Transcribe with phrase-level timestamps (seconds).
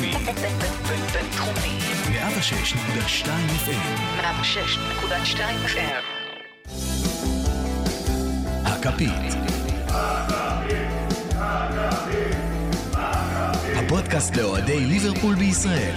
[0.00, 0.12] בינתחומי.
[1.12, 1.78] בינתחומי.
[2.12, 3.28] 106.2
[3.66, 4.20] FM.
[4.20, 6.04] 106.2 FM.
[8.64, 9.34] הכפית.
[13.76, 15.94] הפודקאסט לאוהדי ליברפול בישראל.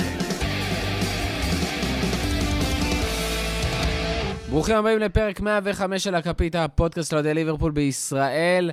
[4.50, 8.72] ברוכים הבאים לפרק 105 של הכפית, הפודקאסט לאוהדי ליברפול בישראל.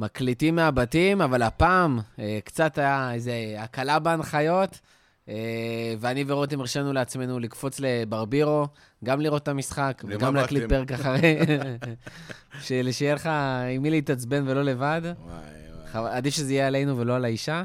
[0.00, 4.78] מקליטים מהבתים, אבל הפעם אה, קצת היה איזה הקלה בהנחיות,
[5.28, 5.34] אה,
[6.00, 8.66] ואני ורותם הרשינו לעצמנו לקפוץ לברבירו,
[9.04, 10.64] גם לראות את המשחק, וגם להקליט?
[10.68, 11.38] פרק אחרי,
[12.92, 13.30] שיהיה לך
[13.76, 15.02] עם מי להתעצבן ולא לבד.
[15.04, 15.36] וואי,
[15.94, 16.16] וואי.
[16.16, 17.62] עדיף שזה יהיה עלינו ולא על האישה.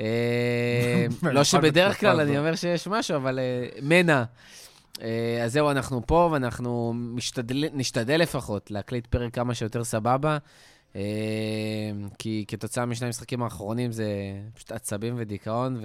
[0.00, 2.38] אה, לא שבדרך כלל אני.
[2.38, 4.24] אומר שיש משהו, אבל אה, מנע.
[5.02, 10.38] אה, אז זהו, אנחנו פה, ואנחנו משתדל, נשתדל לפחות להקליט פרק כמה שיותר סבבה,
[12.18, 14.06] כי כתוצאה משני המשחקים האחרונים זה
[14.54, 15.80] פשוט עצבים ודיכאון,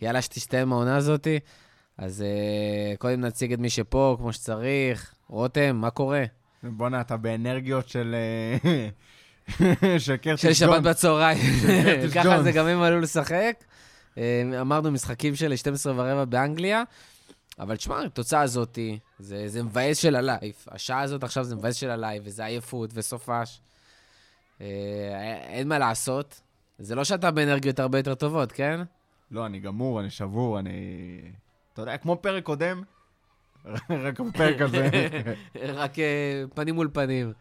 [0.00, 1.38] ויאללה, שתסתיים העונה הזאתי.
[2.00, 5.14] אז אה, קודם נציג את מי שפה, כמו שצריך.
[5.28, 6.24] רותם, מה קורה?
[6.62, 8.14] בואנה, אתה באנרגיות של...
[8.14, 8.88] אה,
[9.98, 10.82] של קרטיס של שבת.
[10.82, 11.38] בצהריים.
[12.14, 12.42] ככה.
[12.42, 13.64] זה גם הם עלו לשחק.
[14.18, 16.82] אה, אמרנו משחקים של 12 ורבע באנגליה,
[17.58, 18.78] אבל תשמע, התוצאה הזאת,
[19.18, 20.54] זה, זה מבאס של הלייב.
[20.68, 23.60] השעה הזאת עכשיו זה מבאס של הלייב, וזה עייפות וסופש.
[24.60, 24.66] אה,
[25.42, 26.40] אין מה לעשות.
[26.78, 28.80] זה לא שאתה באנרגיות הרבה יותר טובות, כן?
[29.30, 31.20] לא, אני גמור, אני שבור, אני...
[31.72, 32.82] אתה יודע, כמו פרק קודם,
[34.04, 34.90] רק בפרק הזה.
[35.80, 37.32] רק אה, פנים מול פנים.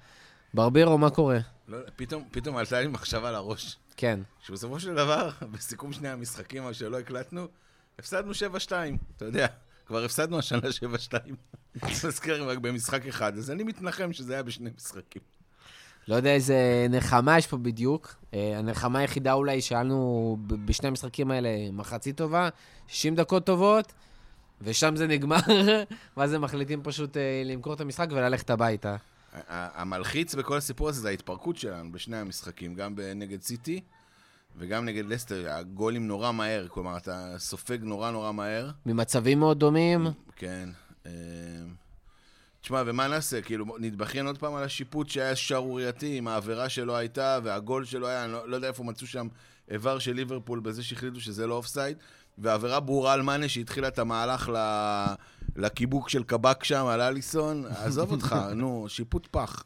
[0.53, 1.39] ברבירו, מה קורה?
[1.67, 4.19] לא, פתאום, פתאום עלתה לי מחשבה לראש, כן.
[4.41, 7.47] שבסופו של דבר, בסיכום שני המשחקים שלא הקלטנו,
[7.99, 8.71] הפסדנו 7-2,
[9.17, 9.47] אתה יודע,
[9.85, 10.61] כבר הפסדנו השנה
[11.09, 11.13] 7-2.
[11.85, 15.21] מזכיר רק במשחק אחד, אז אני מתנחם שזה היה בשני משחקים.
[16.09, 18.15] לא יודע איזה נחמה יש פה בדיוק.
[18.33, 22.49] אה, הנחמה היחידה אולי שהיה לנו ב- בשני המשחקים האלה מחצית טובה,
[22.88, 23.93] 60 דקות טובות,
[24.61, 25.37] ושם זה נגמר,
[26.17, 28.95] ואז הם מחליטים פשוט אה, למכור את המשחק וללכת הביתה.
[29.47, 33.81] המלחיץ בכל הסיפור הזה זה ההתפרקות שלנו בשני המשחקים, גם נגד סיטי
[34.58, 35.49] וגם נגד לסטר.
[35.49, 38.70] הגולים נורא מהר, כלומר, אתה סופג נורא נורא מהר.
[38.86, 40.70] ממצבים מאוד דומים, כן.
[42.69, 43.41] תשמע, ומה נעשה?
[43.41, 48.25] כאילו, נתבכיין עוד פעם על השיפוט שהיה שערורייתי, עם העבירה שלא הייתה, והגול שלא היה,
[48.25, 49.27] אני לא, לא יודע איפה מצאו שם
[49.71, 51.97] איבר של ליברפול בזה שהחליטו שזה לא אופסייד,
[52.37, 54.58] והעבירה ברורה על מאנה שהתחילה את המהלך ל...
[55.55, 59.63] לקיבוק של קבק שם, על אליסון, עזוב אותך, נו, שיפוט פח.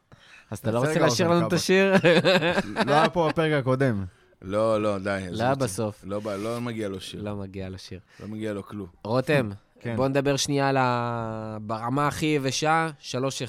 [0.52, 1.56] אז אתה לא רוצה לשיר אוזן לנו את כב"ה.
[1.56, 1.94] השיר?
[2.88, 4.06] לא היה פה בפרק הקודם.
[4.42, 5.25] לא, לא, די.
[5.31, 5.59] לא אותי.
[5.59, 6.03] בסוף.
[6.03, 8.00] לא, לא מגיע לו שיר, לא מגיע לשיר.
[8.19, 8.88] לא מגיע לו כלום.
[9.03, 9.50] רותם,
[9.84, 9.96] כן.
[9.96, 11.58] בוא נדבר שנייה על ה...
[11.62, 12.90] ברמה הכי יבשה,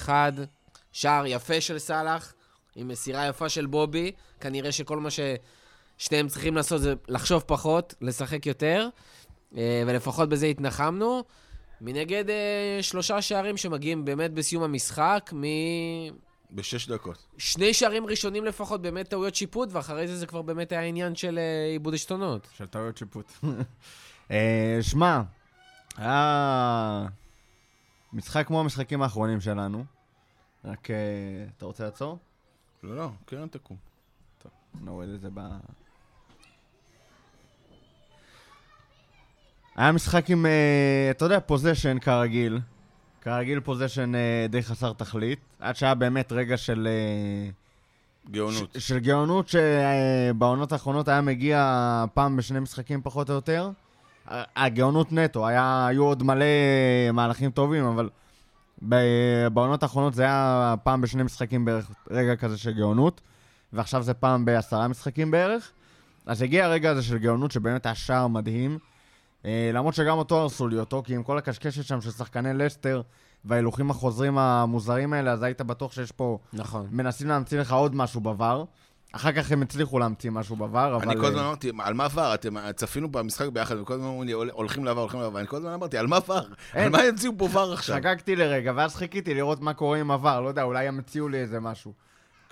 [0.05, 0.09] 3-1,
[0.91, 2.33] שער יפה של סאלח,
[2.75, 4.11] עם מסירה יפה של בובי.
[4.39, 8.87] כנראה שכל מה ששניהם צריכים לעשות זה לחשוב פחות, לשחק יותר,
[9.57, 11.23] אה, ולפחות בזה התנחמנו.
[11.81, 15.31] מנגד אה, שלושה שערים שמגיעים באמת בסיום המשחק,
[16.51, 17.25] בשש דקות.
[17.37, 21.37] משני שערים ראשונים לפחות באמת טעויות שיפוט, ואחרי זה זה כבר באמת היה עניין של
[21.37, 22.47] אה, עיבוד עשתונות.
[22.57, 23.31] של טעויות שיפוט.
[24.31, 25.21] אה, שמע,
[25.97, 27.05] היה
[28.13, 29.85] משחק כמו המשחקים האחרונים שלנו.
[30.65, 30.95] רק, אה,
[31.57, 32.17] אתה רוצה לעצור?
[32.83, 33.77] לא, לא, קרן תקום.
[34.81, 35.39] נוריד את זה ב...
[39.75, 42.59] היה משחק עם, אה, אתה יודע, פוזיישן כרגיל.
[43.21, 45.39] כרגיל פוזיישן אה, די חסר תכלית.
[45.59, 46.87] עד שהיה באמת רגע של...
[46.91, 47.49] אה,
[48.31, 48.73] גאונות.
[48.77, 51.59] ש- של גאונות שבעונות האחרונות היה מגיע
[52.13, 53.69] פעם בשני משחקים פחות או יותר.
[54.27, 56.45] הגאונות נטו, היה, היו עוד מלא
[57.13, 58.09] מהלכים טובים, אבל
[59.51, 63.21] בעונות האחרונות זה היה פעם בשני משחקים בערך רגע כזה של גאונות,
[63.73, 65.71] ועכשיו זה פעם בעשרה משחקים בערך.
[66.25, 68.77] אז הגיע הרגע הזה של גאונות שבאמת היה שער מדהים.
[69.45, 73.01] אה, למרות שגם אותו הרסו לי אותו, כי עם כל הקשקשת שם של שחקני לסטר
[73.45, 76.87] וההילוכים החוזרים המוזרים האלה, אז היית בטוח שיש פה נכון.
[76.91, 78.65] מנסים להמציא לך עוד משהו בVAR.
[79.15, 80.61] אחר כך הם הצליחו להמציא משהו בVAR,
[80.95, 81.01] אבל...
[81.09, 82.33] אני כל הזמן אה, אמרתי, על מה ור?
[82.33, 85.57] אתם צפינו במשחק ביחד, וכל הזמן אומרים לי, "הול- הולכים לעבר, הולכים לעבר, ואני כל
[85.57, 86.35] הזמן אמרתי, על מה ור?
[86.73, 87.95] על מה ימציאו פה ור עכשיו?
[87.95, 91.37] חגגתי לרגע, ואז חיכיתי לראות מה קורה עם עבר, לא יודע, אולי הם המציאו לי
[91.37, 91.93] איזה משהו.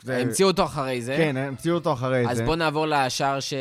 [0.08, 1.16] המציאו אותו אחרי זה.
[1.18, 2.46] כן, המציאו אותו אחרי אז זה.
[2.46, 3.54] בוא נעבור לשער ש...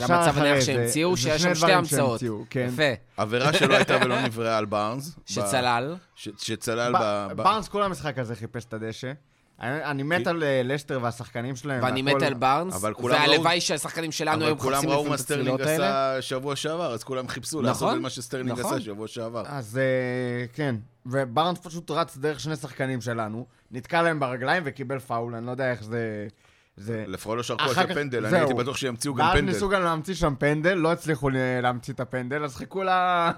[0.00, 0.60] למצב זה.
[0.60, 2.20] שהמציאו, שיש שם שתי המצאות.
[2.50, 2.68] כן.
[2.72, 2.82] יפה.
[3.16, 5.16] עבירה שלא הייתה ולא נבראה על בארנס.
[5.26, 5.96] שצלל.
[6.16, 6.92] שצלל.
[7.00, 9.12] ב- בארנס כל המשחק הזה חיפש את הדשא.
[9.60, 11.82] אני אני מת על אה, לסטר והשחקנים שלהם.
[11.82, 14.96] ואני מת על בארנס, אבל כולם ראו- והלוואי שהשחקנים שלנו היו אבל כולם מחפשים ראו
[14.98, 16.12] לפעמים מה את סטרלינג הצלילות האלה.
[16.16, 17.64] עשה שבוע שעבר, אז כולם חיפשו נכון.
[17.64, 18.74] לעשות את מה שסטרלינג נכון.
[18.74, 19.42] עשה שבוע שעבר.
[19.46, 20.76] אז אה, כן,
[21.06, 25.70] ובארנס פשוט רץ דרך שני שחקנים שלנו, נתקע להם ברגליים וקיבל פאול, אני לא יודע
[25.70, 26.28] איך זה...
[26.76, 27.04] זה...
[27.06, 28.38] לפחות לא שרקו על אחר זה כך- פנדל, אני.
[28.38, 29.52] הייתי בטוח שימציאו גם ואז פנדל.
[29.52, 31.30] ניסו גם להמציא שם פנדל, לא הצליחו
[31.62, 32.82] להמציא את הפנדל, אז חיכו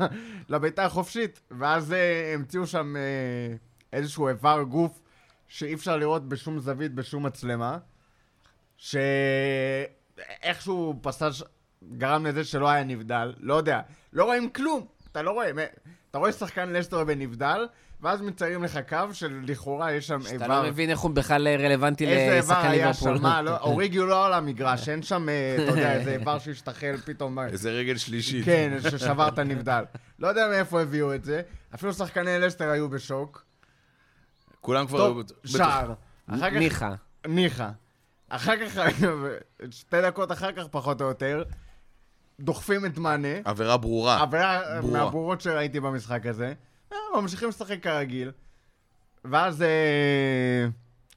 [0.49, 2.95] לביתה החופשית, ואז אה, המציאו שם
[3.93, 4.99] איזשהו איבר גוף
[5.53, 7.79] שאי אפשר לראות בשום זווית, בשום מצלמה,
[8.77, 9.89] שאיכשהו
[11.03, 11.45] פסאז'
[11.93, 13.81] גרם לזה שלא היה נבדל, לא יודע,
[14.13, 15.51] לא רואים כלום, אתה לא רואה,
[16.11, 17.67] אתה רואה שחקן לסטר בנבדל,
[18.01, 20.45] ואז מציירים לך קו שלכאורה יש שם איבר.
[20.45, 23.31] אתה לא מבין איך הוא בכלל רלוונטי איזה איבר לשחקן היה שם, ליברפול.
[23.31, 27.39] מה, לא, אוריגיו לא על המגרש, אין שם, אה, אתה יודע, איזה איבר שהשתחל פתאום.
[27.39, 28.45] איזה רגל שלישית.
[28.45, 29.85] כן, ששבר את הנבדל.
[30.19, 31.43] לא יודע מאיפה הביאו את זה,
[31.75, 33.52] אפילו שחקני לסטר היו בשוק.
[34.63, 34.99] כולם כבר...
[34.99, 35.93] טוב, שער.
[36.27, 36.95] אחר כך, ניחא.
[37.27, 37.71] ניחא.
[38.29, 38.79] אחר כך,
[39.71, 41.43] שתי דקות אחר כך, פחות או יותר,
[42.41, 43.29] דוחפים את מאנה.
[43.45, 44.23] עבירה ברורה.
[44.23, 44.99] עבירה ברורה.
[44.99, 46.55] מהברורות שראיתי במשחק הזה.
[46.93, 48.31] אה, ממשיכים לשחק כרגיל.
[49.25, 50.67] ואז אה,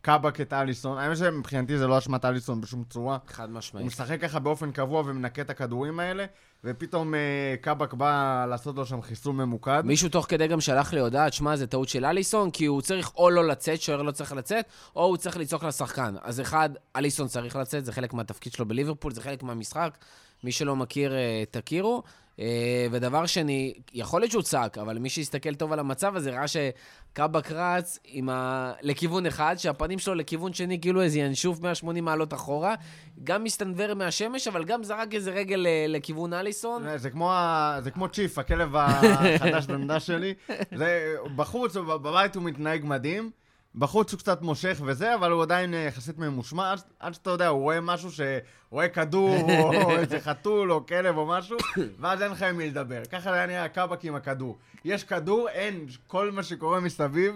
[0.02, 0.98] קאבק את אליסון.
[0.98, 3.18] האמת שמבחינתי זה לא אשמת אליסון בשום צורה.
[3.28, 3.86] חד הוא משמעית.
[3.86, 6.26] משחק ככה באופן קבוע ומנקה את הכדורים האלה,
[6.66, 9.82] ופתאום אה, קאבק בא לעשות לו שם חיסול ממוקד.
[9.86, 13.12] מישהו תוך כדי גם שלח לי הודעה, שמע, זה טעות של אליסון, כי הוא צריך
[13.16, 14.66] או לא לצאת, שוער לא צריך לצאת,
[14.96, 16.16] או הוא צריך לצעוק לשחקן.
[16.22, 19.98] אז אחד, אליסון צריך לצאת, זה חלק מהתפקיד שלו בליברפול, זה חלק מהמשחק.
[20.44, 22.04] מי שלא מכיר, אה, תכירו.
[22.40, 26.46] אה, ודבר שני, יכול להיות שהוא צעק, אבל מי שיסתכל טוב על המצב הזה, ראה
[26.48, 28.00] שקאבק רץ
[28.30, 28.72] ה...
[28.82, 32.76] לכיוון אחד, שהפנים שלו לכיוון שני, כאילו איזה ינשוף 180 מעלות אחורה.
[33.24, 36.98] גם מסתנוור מהשמש, אבל גם זרק איזה רגל אה, לכיוון אליסון.
[36.98, 37.78] זה כמו, ה...
[37.84, 40.34] זה כמו צ'יף, הכלב החדש דנדה שלי.
[40.76, 43.32] זה, בחוץ, בבית הוא מתנהג מדהים.
[43.78, 47.48] בחוץ הוא קצת מושך וזה, אבל הוא עדיין אה, יחסית ממושמע, עד, עד שאתה יודע,
[47.48, 48.22] הוא רואה משהו ש...
[48.70, 51.58] רואה כדור, או איזה חתול, או כלב, או משהו,
[52.00, 53.06] ואז אין לך עם מי לדבר.
[53.12, 54.58] ככה היה נראה הקאבק עם הכדור.
[54.86, 57.36] יש כדור, אין, כל מה שקורה מסביב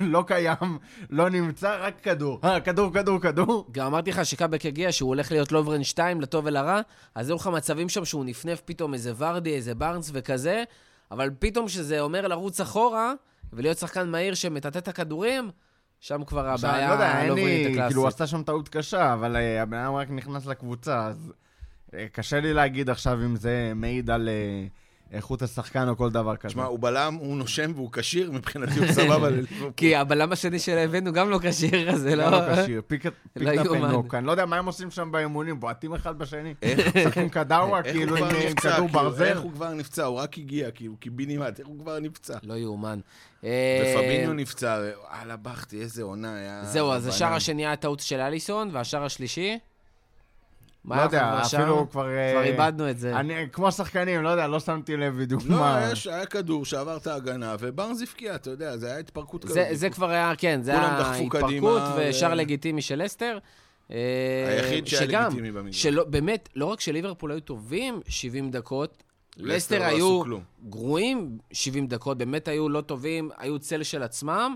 [0.00, 0.78] לא קיים,
[1.10, 2.40] לא נמצא, רק כדור.
[2.44, 3.66] אה, כדור, כדור, כדור.
[3.72, 6.80] גם אמרתי לך שקאבק הגיע, שהוא הולך להיות לוברן 2, לטוב ולרע,
[7.14, 10.64] אז היו לך מצבים שם שהוא נפנף פתאום איזה ורדי, איזה בארנס וכזה,
[11.10, 13.12] אבל פתאום שזה אומר לרוץ אחורה,
[13.52, 15.50] ולהיות שחקן מהיר שמטאטא את הכדורים,
[16.06, 17.86] שם כבר הבעיה אני לא יודע, אין לי, הקלאסית.
[17.86, 21.32] כאילו, הוא עשה שם טעות קשה, אבל אה, הבן אדם רק נכנס לקבוצה, אז
[21.94, 24.66] אה, קשה לי להגיד עכשיו אם זה מעיד על אה,
[25.12, 26.48] איכות השחקן או כל דבר כזה.
[26.48, 29.72] תשמע, הוא בלם, הוא נושם והוא כשיר, מבחינתי הוא סבבה לליברפול.
[29.76, 32.62] כי הבלם השני שהבאנו גם לא כשיר, אז זה לא לא...
[32.62, 33.04] כשיר, פיק
[33.36, 33.50] לא.
[33.50, 34.14] הפנוק.
[34.14, 36.54] אני לא יודע מה הם עושים שם באימונים, בועטים אחד בשני.
[36.62, 36.96] איך?
[36.96, 38.28] משחקים קדאווה, כאילו, עם?
[38.28, 39.24] כדור כאילו, ברזל.
[39.24, 40.04] איך הוא כבר נפצע?
[40.04, 42.38] הוא רק הגיע, כאילו, קיבינימט, איך הוא כבר נפצע?
[42.42, 43.00] לא יאומן.
[43.44, 44.80] אה, ופביניו נפצע,
[45.10, 46.64] וואלה בכתי, איזה עונה היה...
[46.64, 47.32] זהו, אז השער.
[47.34, 49.58] השני היה טעות של אליסון, והשער השלישי?
[50.84, 51.42] מה לא היה יודע?
[51.42, 52.08] אפילו כבר...
[52.08, 53.16] אה, כבר איבדנו את זה.
[53.16, 55.88] אני, כמו שחקנים, לא יודע, לא שמתי לב בדיוק לא, מה...
[55.92, 59.54] יש- היה כדור שעבר את ההגנה, ובארנס הבקיע, אתה יודע, זה היה התפרקות כזאת.
[59.54, 63.38] זה, זה כבר היה, כן, זה היה התפרקות ושער ו- לגיטימי של אסטר.
[63.90, 63.96] אה,
[64.48, 65.82] היחיד שהיה שגם, לגיטימי במגרש.
[65.82, 69.02] שלא, באמת, לא רק שליברפול היו טובים 70 דקות,
[69.36, 70.22] לסטר לא היו.
[70.68, 74.54] גרועים 70 דקות, באמת היו לא טובים, היו צל של עצמם.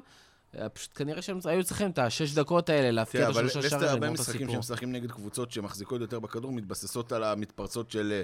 [0.59, 3.89] אה, פשוט כנראה שהם היו צריכים את השש דקות האלה להפקיע את אבל השלושה שערים,
[3.89, 4.53] הרבה לגמור את משחקים הסיפור.
[4.53, 8.23] שהם משחקים נגד קבוצות שמחזיקות יותר בכדור, מתבססות על המתפרצות של אה,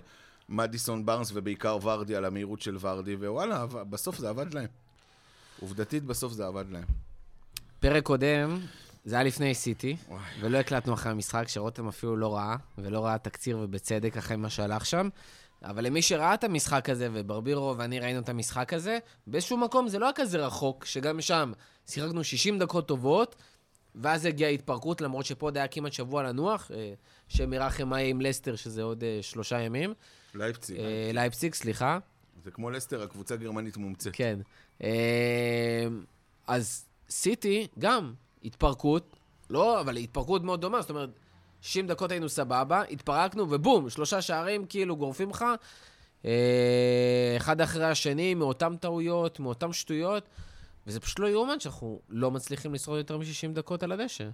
[0.49, 4.67] מדיסון בארנס ובעיקר ורדי, על המהירות של ורדי, ווואלה, בסוף זה עבד להם.
[5.61, 6.85] עובדתית, בסוף זה עבד להם.
[7.81, 8.59] פרק קודם,
[9.05, 9.97] זה היה לפני סיטי.
[10.41, 14.87] ולא הקלטנו אחרי המשחק, שרותם אפילו לא ראה, ולא ראה תקציר ובצדק אחרי מה שהלך
[14.87, 15.09] שם.
[15.65, 19.99] אבל למי שראה את המשחק הזה, וברבירו ואני ראינו את המשחק הזה, באיזשהו מקום זה
[19.99, 21.53] לא היה כזה רחוק, שגם שם
[21.87, 23.37] שיחקנו 60 דקות טובות,
[23.95, 26.95] ואז הגיעה התפרקות, למרות שפה עוד היה כמעט שבוע לנוח, אה,
[27.29, 29.95] שמרחם היה עם לסטר, שזה עוד אה, שלושה ימים.
[30.35, 30.79] לייפציג.
[30.79, 31.99] אה, לייפציג, סליחה.
[32.45, 34.13] זה כמו לסטר, הקבוצה הגרמנית מומצאת.
[34.17, 34.39] כן.
[36.47, 39.17] אז סיטי, גם, התפרקות,
[39.51, 41.11] לא, אבל התפרקות מאוד דומה, זאת אומרת,
[41.65, 45.45] 60 דקות היינו סבבה, התפרקנו, ובום, שלושה שערים כאילו גורפים לך,
[46.25, 50.29] אה, אחד אחרי השני, מאותן טעויות, מאותן שטויות,
[50.87, 54.29] וזה פשוט לא יאומן שאנחנו לא מצליחים לשרוד יותר מ-60 דקות על הדשא.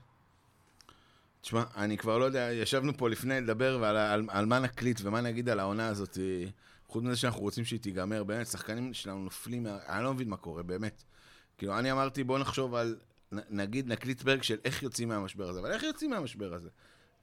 [1.41, 5.21] תשמע, אני כבר לא יודע, ישבנו פה לפני לדבר ועל, על, על מה נקליט ומה
[5.21, 6.19] נגיד על העונה הזאת.
[6.89, 9.67] חוץ מזה שאנחנו רוצים שהיא תיגמר, באמת, שחקנים שלנו נופלים.
[9.67, 11.03] אני לא מבין מה קורה, באמת.
[11.59, 12.97] כאילו, אני אמרתי, בוא נחשוב על,
[13.33, 16.69] נגיד, נקליט פרק של איך יוצאים מהמשבר הזה, אבל איך יוצאים מהמשבר הזה?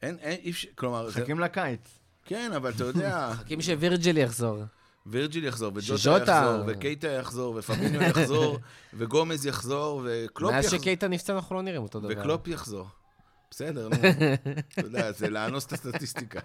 [0.01, 2.00] אין, אין, אי אפשר, כלומר, זה, מחכים לקיץ.
[2.25, 4.63] כן, אבל אתה יודע, מחכים שווירג'ל יחזור.
[5.10, 8.60] וירג'יל יחזור, וג'וטה יחזור, וקייטה יחזור, ופביניו יחזור,
[8.98, 10.80] וגומז יחזור, וקלופ מאז יחזור.
[10.80, 12.13] שקייטה נפצע אנחנו לא נראים אותו דבר.
[12.18, 12.88] וקלופ יחזור.
[13.51, 13.96] בסדר, נו.
[14.74, 16.39] אתה יודע, זה לאנוס את הסטטיסטיקה.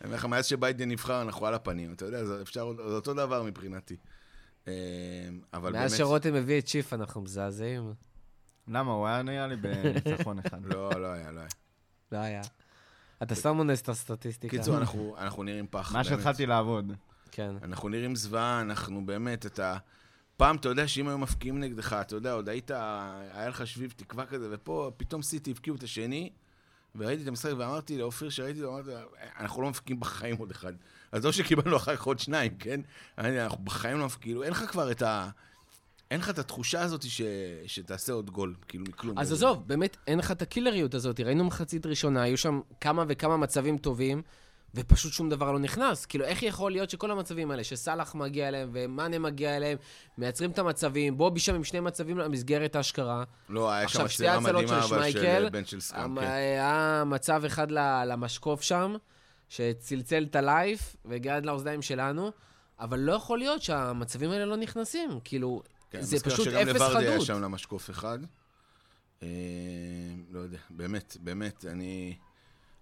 [0.00, 1.92] אני אומר לך, מאז שביידן נבחר, אנחנו על הפנים.
[1.92, 3.96] אתה יודע, זה אפשר, זה אותו דבר מבחינתי.
[4.68, 4.72] אה,
[5.52, 5.82] אבל באמת...
[5.82, 7.92] מאז שרותם הביא את שיף אנחנו מזעזעים.
[8.68, 8.92] למה?
[8.92, 10.64] הוא היה נראה לי בניצחון אחד.
[10.64, 11.48] לא, לא היה, לא היה.
[12.12, 12.42] לא היה.
[13.22, 14.56] אתה סתם אונס את הסטטיסטיקה.
[14.56, 15.92] קיצור, אנחנו אנחנו נראים פח.
[15.92, 16.04] מה.
[16.04, 16.92] שהתחלתי לעבוד.
[17.30, 17.54] כן.
[17.62, 19.76] אנחנו נראים זוועה, אנחנו באמת, אתה...
[20.36, 22.70] פעם, אתה יודע שאם היו מפקיעים נגדך, אתה יודע, עוד היית,
[23.32, 26.30] היה לך שביב תקווה כזה, ופה פתאום סיטי הבקיעו את השני,
[26.94, 28.90] וראיתי את המשחק ואמרתי לאופיר שראיתי לו, אמרתי,
[29.38, 30.72] אנחנו לא מפקיעים בחיים עוד אחד.
[31.12, 32.80] אז לא שקיבלנו אחר כך עוד שניים, כן?
[33.18, 35.28] אנחנו בחיים לא מפקיעים, כאילו, אין לך כבר את ה...
[36.10, 37.22] אין לך את התחושה הזאת ש...
[37.66, 39.18] שתעשה עוד גול, כאילו, מכלום.
[39.18, 41.20] אז עזוב, באמת, אין לך את הקילריות הזאת.
[41.20, 44.22] ראינו מחצית ראשונה, היו שם כמה וכמה מצבים טובים,
[44.74, 46.06] ופשוט שום דבר לא נכנס.
[46.06, 49.78] כאילו, איך יכול להיות שכל המצבים האלה, שסאלח מגיע אליהם ומאנה מגיע אליהם,
[50.18, 53.24] מייצרים את המצבים, בובי שם עם שני מצבים למסגרת האשכרה.
[53.48, 56.26] לא, היה שם הצלות מדהימה, אבל של שמייקל, בן של סקאם, כן.
[56.26, 57.70] היה מצב אחד
[58.06, 58.96] למשקוף שם,
[59.48, 62.30] שצלצל את הלייף והגיע עד לאוזניים שלנו,
[62.80, 65.10] אבל לא יכול להיות שהמצבים האלה לא נכנסים.
[65.24, 67.26] כאילו, כן, זה מזכיר פשוט שגם אפס לוורדי היה חדות.
[67.26, 68.18] שם למשקוף אחד.
[69.22, 69.28] אה,
[70.30, 72.16] לא יודע, באמת, באמת, אני...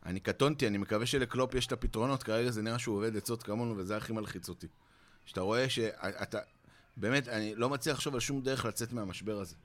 [0.07, 3.77] אני קטונתי, אני מקווה שלקלופ יש את הפתרונות, כרגע זה נראה שהוא עובד עצות כמונו,
[3.77, 4.67] וזה הכי מלחיץ אותי.
[5.25, 6.39] שאתה רואה שאתה...
[6.97, 9.57] באמת, אני לא מצליח לחשוב על שום דרך לצאת מהמשבר הזה.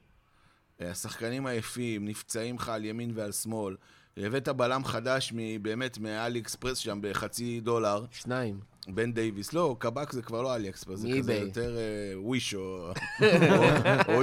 [0.82, 3.76] אה, השחקנים עייפים, נפצעים לך על ימין ועל שמאל.
[4.18, 8.60] הבאת בלם חדש באמת מאלי אקספרס שם בחצי דולר, שניים.
[8.96, 9.54] בן דייוויס.
[9.54, 11.34] לא, קבק זה כבר לא אלי אקספרס, זה כזה.
[11.34, 12.92] יותר אה, וויש או,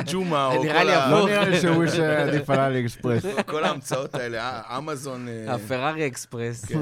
[0.07, 1.19] ג'ומה, או נראה כל, לי ה, הפוך.
[1.19, 3.23] לא נראה לי שהוא איש עדיף על אלי אקספרס.
[3.51, 5.29] כל ההמצאות האלה, אה, אמזון...
[5.29, 6.65] אה, הפרארי אקספרס.
[6.65, 6.81] כן.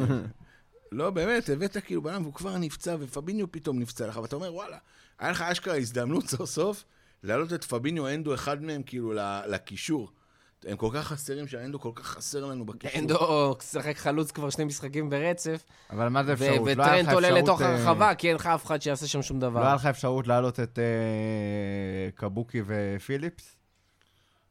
[0.92, 4.76] לא, באמת, הבאת כאילו בלם והוא כבר נפצע, ופביניו פתאום נפצע לך, ואתה אומר, וואלה,
[5.18, 6.84] היה לך אשכרה הזדמנות סוף סוף
[7.22, 9.12] להעלות את פביניו אנדו אחד מהם כאילו
[9.46, 10.10] לקישור.
[10.66, 13.00] הם כל כך חסרים שהאנדו כל כך חסר לנו בקישור.
[13.00, 16.68] אנדו שיחק חלוץ כבר שני משחקים ברצף, אבל מה זה ו- אפשרות?
[16.76, 19.06] לא היה לך וטרנט עולה אפשרות, לתוך אה, הרחבה, כי אין לך אף אחד שיעשה
[19.06, 19.74] שם שום לא היה דבר.
[19.74, 20.84] לך אפשרות להעלות את אה,
[22.14, 23.56] קבוקי ופיליפס?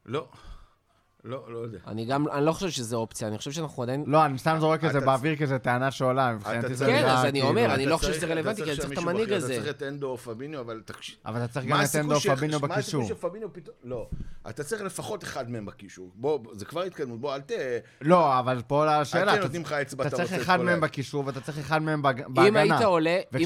[0.05, 0.27] לא,
[1.25, 1.77] לא, לא יודע.
[1.88, 4.03] אני גם, אני לא חושב שזה אופציה, אני חושב שאנחנו עדיין...
[4.08, 7.24] לא, אני סתם זורק את זה באוויר כי זו טענה שעולה, מבחינתי זה כן, אז
[7.25, 9.53] אני כאילו- אומר, אני לא חושב שזה רלוונטי, כי אני צריך את המנהיג הזה.
[9.56, 11.15] אתה צריך את אנדו או פביניו, אבל תקשיב.
[11.25, 13.03] אבל אתה צריך גם את אנדו ש- פבינו מה הסיכוי בקישור.
[13.06, 13.75] שפביניו פתאום...
[13.84, 14.08] לא.
[14.50, 16.12] אתה צריך לפחות אחד מהם בקישור.
[16.15, 17.20] בוא, זה כבר התקדמות.
[17.20, 17.51] בוא, אל ת...
[18.01, 21.24] לא, אבל פה השאלה, אל אתה- תהיה נותנים לך אצבע, אתה צריך אחד מהם בקישור
[21.27, 22.48] ואתה צריך אחד מהם בהגנה.
[22.48, 22.56] אם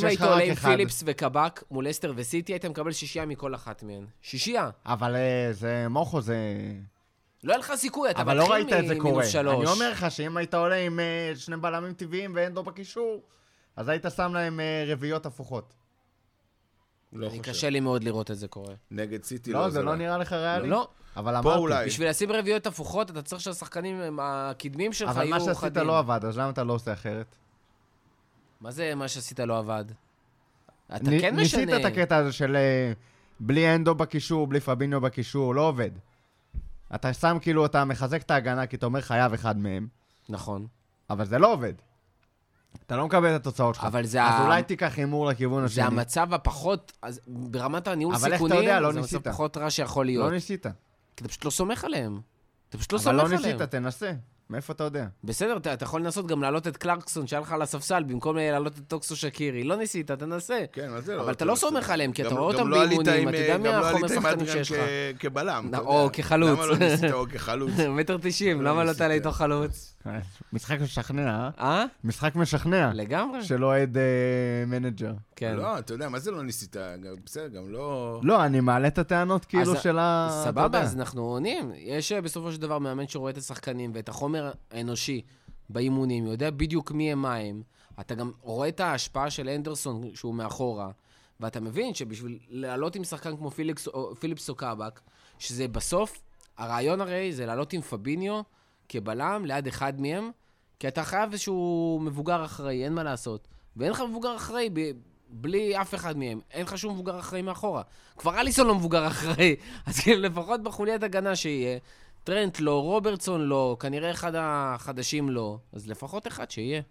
[0.06, 4.06] היית עולה עם פיליפס וקבק מול אסטר וסיטי, היית מקבל שישייה מכל אחת מהן.
[4.22, 4.70] שישייה.
[4.86, 6.36] אבל אה, זה מוחו, זה...
[7.44, 9.12] לא היה לך סיכוי, אתה אבל לא ראית מתחיל את זה קורה.
[9.14, 9.56] ממינוס שלוש.
[9.56, 13.22] אני אומר לך שאם היית עולה עם אה, שני בלמים טבעיים ואנדו בקישור,
[13.76, 15.74] אז היית שם להם אה, רביעיות הפוכות.
[17.14, 17.42] לא חושב.
[17.42, 18.74] קשה לי מאוד לראות את זה קורה.
[18.92, 20.68] נגד סיטי לא, לא זה לא נראה לך ריאלי?
[20.70, 20.88] לא.
[21.16, 21.60] אבל פה אמרתי.
[21.60, 21.86] אולי.
[21.86, 25.54] בשביל לשים רביעיות הפוכות, אתה צריך שהשחקנים הקדמים שלך אבל יהיו מה חדים.
[25.56, 27.36] שעשית לא עבד, אז למה אתה לא עושה אחרת?
[28.62, 29.86] מה זה מה שעשית לא עבד?
[30.96, 31.80] אתה נ- כן ניסית משנה.
[31.80, 32.92] את הקטע הזה של אה,
[33.40, 35.92] בלי אנדו בקישור, בלי פביניו בקישור, לא עובד.
[36.96, 39.88] אתה שם כאילו, אתה מחזק את ההגנה כי אתה אומר חייב אחד מהם,
[40.30, 40.68] נכון.
[41.10, 41.74] אבל זה לא עובד.
[42.86, 43.84] אתה לא מקבל את התוצאות שלך.
[43.84, 45.76] אבל זה אז ה- אולי תיקח הימור לכיוון השני.
[45.76, 48.80] זה המצב הפחות, אז ברמת הניהול אבל איך אתה סיכונים, יודע?
[48.80, 49.14] לא זה ניסית.
[49.14, 50.26] המצב פחות רע שיכול להיות.
[50.26, 50.64] לא ניסית.
[50.64, 50.70] כי
[51.16, 52.22] אתה פשוט לא סומך עליהם.
[52.70, 53.42] אתה פשוט לא אבל סומך לא עליהם.
[53.58, 54.12] ניסית, תנסה.
[54.50, 55.06] מאיפה אתה יודע?
[55.24, 58.78] בסדר, אתה, אתה יכול לנסות גם להעלות את קלרקסון שהיה לך על הספסל, במקום להעלות
[58.78, 59.64] את טוקסו שקירי.
[59.64, 60.60] לא ניסית, תנסה.
[60.72, 61.22] כן, מה זה לא?
[61.22, 63.70] אבל אתה לא סומך עליהם, כי אתה רואה אותם לא באימונים, אתה יודע אה, מי
[63.70, 64.80] גם לא החומר עלית עם שחקנים אדריאן שיש לך.
[65.20, 65.72] כבלם.
[65.86, 66.14] או יודע.
[66.14, 66.50] כחלוץ.
[66.50, 67.72] למה לא ניסית או כחלוץ?
[67.98, 68.98] מטר תשעים, לא למה לא ניסית.
[69.02, 69.97] תעלה איתו חלוץ?
[70.54, 71.86] משחק משכנע, אה?
[72.04, 72.92] משחק משכנע.
[72.94, 73.44] לגמרי.
[73.44, 74.04] של אוהד אה,
[74.68, 75.14] manager.
[75.36, 75.56] כן.
[75.56, 76.76] לא, אתה יודע, מה זה לא ניסית?
[76.76, 78.20] גם- בסדר, גם לא...
[78.24, 80.42] לא, אני מעלה את הטענות כאילו של ה...
[80.44, 80.82] סבבה.
[80.82, 81.72] אז אנחנו עונים.
[81.76, 85.22] יש אה, בסופו של דבר מאמן שרואה את השחקנים ואת החומר האנושי
[85.70, 87.62] באימונים, יודע בדיוק מי הם מה הם.
[88.00, 90.90] אתה גם רואה את ההשפעה של אנדרסון שהוא מאחורה,
[91.40, 93.52] ואתה מבין שבשביל לעלות עם שחקן כמו
[94.20, 95.00] פיליפס או קאבק,
[95.40, 96.22] שזה בסוף,
[96.58, 98.42] הרעיון הרי זה לעלות עם פביניו
[98.90, 100.32] כבלם ליד אחד מהם,
[100.80, 103.48] כי אתה חייב איזשהו מבוגר אחראי, אין מה לעשות.
[103.78, 104.92] ואין לך מבוגר אחראי ב...
[105.30, 106.40] בלי אף אחד מהם.
[106.52, 107.82] אין לך שום מבוגר אחראי מאחורה.
[108.18, 109.56] כבר אליסון לא מבוגר אחראי,
[109.88, 111.80] אז כאילו לפחות בחוליית הגנה שיהיה.
[112.24, 115.60] טרנט לא, רוברטסון לא, כנראה אחד החדשים לא.
[115.74, 116.82] אז לפחות אחד שיהיה.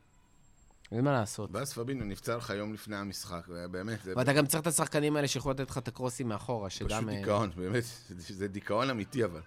[0.92, 1.50] אין מה לעשות.
[1.52, 5.28] ואז פביניו נפצע לך יום לפני המשחק, ובאמת, זה ואתה גם צריך את השחקנים האלה
[5.28, 7.08] שיכולו לתת לך את הקרוסים מאחורה, פשוט שגם...
[7.08, 9.40] אה, דיכאון, באמת, זה דיכאון אמיתי אבל.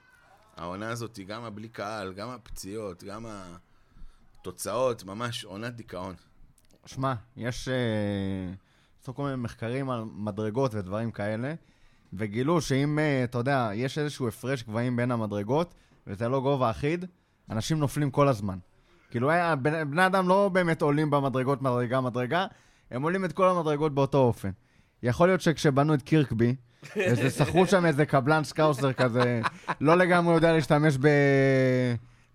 [0.60, 3.26] העונה הזאת גם הבלי קהל, גם הפציעות, גם
[4.40, 6.16] התוצאות, ממש עונת דיכאון.
[6.86, 7.68] שמע, יש...
[7.68, 8.54] אה,
[9.02, 11.54] עשו כל מיני מחקרים על מדרגות ודברים כאלה,
[12.14, 15.74] וגילו שאם, אה, אתה יודע, יש איזשהו הפרש גבהים בין המדרגות,
[16.08, 17.06] וזה לא גובה אחיד,
[17.50, 18.58] אנשים נופלים כל הזמן.
[19.10, 19.30] כאילו,
[19.62, 22.48] בני אדם לא באמת עולים במדרגות מדרגה-מדרגה,
[22.92, 24.50] הם עולים את כל המדרגות באותו אופן.
[25.04, 26.56] יכול להיות שכשבנו את קירקבי,
[26.96, 29.42] איזה שכרו שם איזה קבלן סקאוסר כזה,
[29.82, 31.08] לא לגמרי יודע להשתמש ב...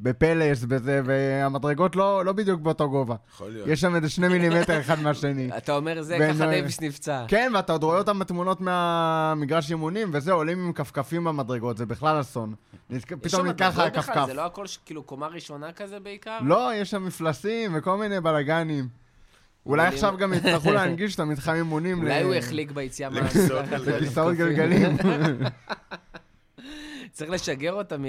[0.00, 3.14] בפלס, בזה, והמדרגות לא, לא בדיוק באותו גובה.
[3.34, 3.68] יכול להיות.
[3.68, 5.50] יש שם איזה שני מילימטר אחד מהשני.
[5.56, 7.24] אתה אומר זה, בין- ככה דייוויס נפצע.
[7.28, 12.20] כן, ואתה עוד רואה אותם בתמונות מהמגרש אימונים, וזה, עולים עם כפכפים במדרגות, זה בכלל
[12.20, 12.54] אסון.
[13.22, 14.24] פתאום נתקע לך הכפכף.
[14.26, 16.38] זה לא הכל ש- כאילו קומה ראשונה כזה בעיקר?
[16.42, 18.88] לא, יש שם מפלסים וכל מיני בלאגנים.
[19.66, 23.20] אולי עכשיו גם יצטרכו להנגיש את המתחם אימונים אולי הוא החליק ביציאה מה...
[23.86, 24.96] לכיסאות גלגלים.
[27.12, 28.04] צריך לשגר אותה מ...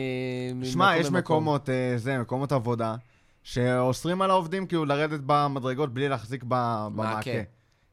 [0.54, 1.20] ממקום שמע, יש למקום.
[1.20, 2.96] מקומות, אה, זה, מקומות עבודה,
[3.44, 7.32] שאוסרים על העובדים כאילו לרדת במדרגות בלי להחזיק ב- במעקה.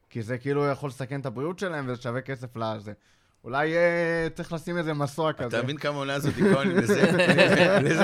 [0.09, 2.93] כי זה כאילו יכול לסכן את הבריאות שלהם וזה שווה כסף לזה.
[3.43, 3.81] אולי אה,
[4.35, 5.47] צריך לשים איזה מסוע כזה.
[5.57, 7.01] אתה מבין כמה העונה הזאת איקונית לזה?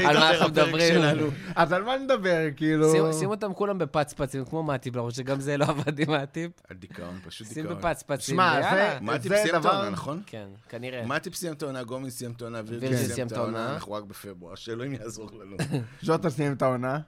[0.08, 0.93] על מה אנחנו הפרק מדברים?
[0.93, 1.27] שלנו.
[1.55, 2.91] אז על מה נדבר, כאילו?
[2.91, 6.51] שים- שים אותם כולם בפצפצים, כמו מאטיפ, למרות שגם זה לא עבד עם מאטיפ.
[6.72, 7.77] הדיכאון, פשוט שים דיכאון.
[7.77, 9.17] בפצפצים, שמע, ויאללה.
[9.19, 10.22] זה סיים את העונה, נכון?
[10.25, 11.05] כן, כנראה.
[11.05, 13.74] מטיפ סיים את העונה, גומי סיים את העונה, וירג'יל סיים את העונה.
[13.74, 15.58] אנחנו רק בפברואר, שאלוהים יעזור לנו.
[16.03, 17.00] ז'וטה סיים את העונה.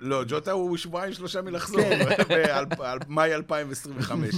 [0.00, 1.80] לא, ג'וטה הוא שבועיים שלושה מלחזור,
[2.28, 2.64] כן.
[3.08, 4.34] במאי 2025.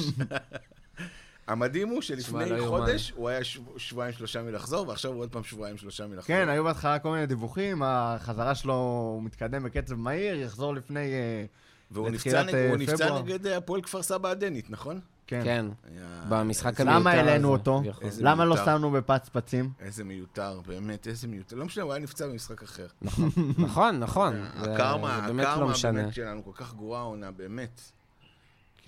[1.49, 2.65] המדהים הוא שלפני לא.
[2.67, 6.27] חודש הוא היה שב- שבועיים שלושה מלחזור, ועכשיו הוא עוד פעם שבועיים שלושה מלחזור.
[6.27, 11.13] כן, היו בהתחלה כל מיני דיווחים, החזרה שלו, הוא מתקדם בקצב מהיר, יחזור לפני...
[11.13, 11.45] אה,
[11.91, 13.19] והוא נפצע נג- אה, נפצע.
[13.23, 15.01] נגד אה, הפועל כפר סבא הדנית, נכון?
[15.27, 15.41] כן.
[15.45, 17.83] כן, היה- במשחק המיותר למה הזה, העלינו אותו?
[18.21, 18.57] למה לא.
[18.57, 19.71] שמנו בפצפצים?
[19.81, 21.57] איזה מיותר, באמת, איזה מיותר.
[21.57, 22.87] לא משנה, הוא היה נפצע במשחק אחר.
[23.59, 24.33] נכון, נכון.
[24.63, 25.73] זה- הקרמה, לא הקרמה.
[25.93, 27.81] באמת שלנו כל כך גרועה העונה, באמת.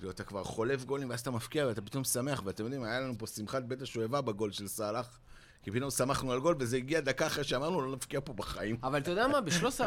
[0.01, 3.13] כאילו, אתה כבר חולף גולים ואז אתה מפקיע ואתה פתאום שמח, ואתם יודעים, היה לנו
[3.17, 5.19] פה שמחת בית השואבה בגול של סאלח,
[5.63, 8.75] כי פתאום שמחנו על גול, וזה הגיע דקה אחרי שאמרנו, לא נפקיע פה בחיים.
[8.83, 9.83] אבל אתה יודע מה, ב-13-14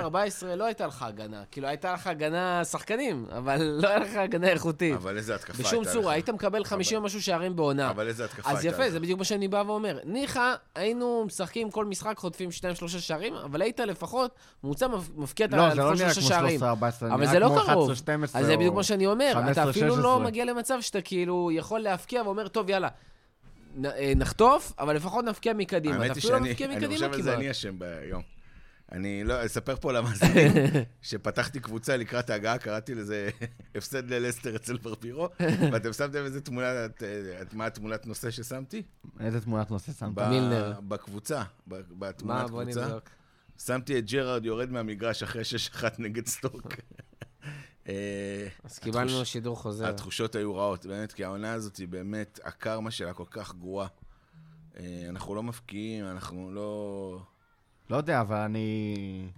[0.56, 1.42] לא הייתה לך הגנה.
[1.50, 4.94] כאילו, הייתה לך הגנה שחקנים, אבל לא היה לך הגנה איכותית.
[4.94, 5.90] אבל איזה התקפה הייתה בשום לך.
[5.92, 7.90] צורה, היית מקבל 50 ומשהו שערים בעונה.
[7.90, 8.92] אבל איזה התקפה אז הייתה יפה, לך.
[8.92, 9.98] זה בדיוק מה שאני בא ואומר.
[10.04, 12.50] ניחא, היינו משחקים כל משחק, חוטפים
[12.84, 14.30] 2-3 שערים, אבל היית לפחות
[14.64, 16.60] ממוצע מפ- מפקיע את לא, זה לא לפחות נראה שלושה כמו שערים.
[16.60, 16.64] 13-14,
[17.06, 17.90] אבל נראה זה לא כמו קרוב.
[17.90, 17.94] 11-12
[18.34, 19.32] אז זה בדיוק מה שאני אומר.
[19.50, 19.98] אתה אפילו 15-16.
[19.98, 22.88] לא מגיע למצב שאתה כאילו יכול להפקיע ואומר, טוב, יאללה,
[24.16, 25.94] נחטוף, אבל לפחות נפקיע מקדימה.
[25.94, 26.54] האמת היא לא שאני,
[26.94, 27.34] חושב על זה.
[27.34, 28.22] אני אשם ביום.
[28.92, 30.52] אני לא, אספר פה למאזינים,
[31.02, 33.30] שפתחתי קבוצה לקראת ההגעה, קראתי לזה
[33.74, 35.28] הפסד ללסטר אצל ברבירו,
[35.72, 37.02] ואתם שמתם איזה תמונה, את,
[37.42, 38.82] את, מה התמונת נושא ששמתי?
[39.20, 40.18] איזה תמונת נושא שמת?
[40.18, 40.80] מילנר.
[40.88, 42.98] בקבוצה, ב- מה, בתמונת קבוצה.
[43.58, 45.42] שמתי את ג'רארד יורד מהמגרש אחרי
[45.76, 46.66] 6-1 נגד סטוק.
[47.88, 49.88] אה, אז קיבלנו שידור חוזר.
[49.88, 53.87] התחושות היו רעות, באמת, כי העונה הזאת היא באמת, הקרמה שלה כל כך גרועה.
[54.79, 57.18] אה, אנחנו לא מפקיעים, אנחנו לא...
[57.90, 59.29] לא יודע, אבל אני...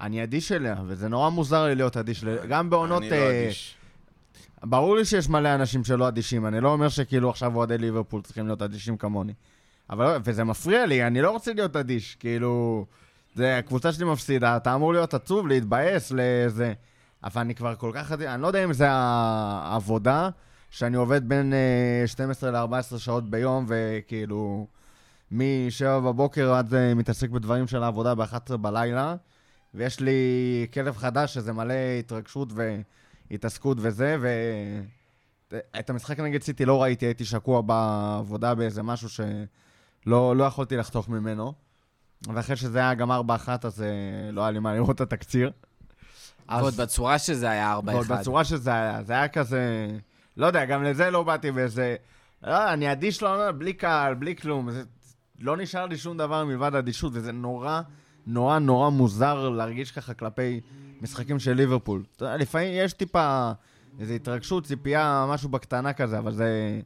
[0.00, 2.24] אני אדיש אליה, וזה נורא מוזר לי להיות אדיש.
[2.24, 3.02] גם בעונות...
[3.02, 3.76] אני לא אה, אדיש.
[4.62, 8.46] ברור לי שיש מלא אנשים שלא אדישים, אני לא אומר שכאילו עכשיו אוהדי ליברפול צריכים
[8.46, 9.32] להיות אדישים כמוני.
[9.90, 12.86] אבל, וזה מפריע לי, אני לא רוצה להיות אדיש, כאילו...
[13.34, 16.72] זה, הקבוצה שלי מפסידה, אתה אמור להיות עצוב, להתבאס, לזה.
[17.24, 20.28] אבל אני כבר כל כך אני לא יודע אם זה העבודה,
[20.70, 24.66] שאני עובד בין אה, 12 ל-14 שעות ביום, וכאילו...
[25.30, 29.16] מ-7 בבוקר עד אה, מתעסק בדברים של העבודה ב-11 בלילה,
[29.74, 32.48] ויש לי כלב חדש שזה מלא התרגשות
[33.30, 40.44] והתעסקות וזה, ואת המשחק נגד סיטי לא ראיתי, הייתי שקוע בעבודה באיזה משהו שלא לא
[40.44, 41.52] יכולתי לחתוך ממנו.
[42.34, 43.14] ואחרי שזה היה גם 4-1,
[43.62, 45.50] אז אה, לא היה לי מה לראות את התקציר.
[46.48, 47.80] אז- ועוד בצורה שזה היה 4-1.
[47.86, 49.88] ועוד בצורה שזה היה, זה היה כזה...
[50.36, 51.96] לא יודע, גם לזה לא באתי באיזה...
[52.42, 54.70] לא, אני אדיש לעונה, בלי קהל, בלי כלום.
[54.70, 54.82] זה...
[55.40, 57.80] לא נשאר לי שום דבר מלבד אדישות, וזה נורא,
[58.26, 60.60] נורא, נורא מוזר להרגיש ככה כלפי
[61.00, 62.04] משחקים של ליברפול.
[62.20, 63.52] לפעמים יש טיפה
[64.00, 66.80] איזו התרגשות, ציפייה, משהו בקטנה כזה, אבל זה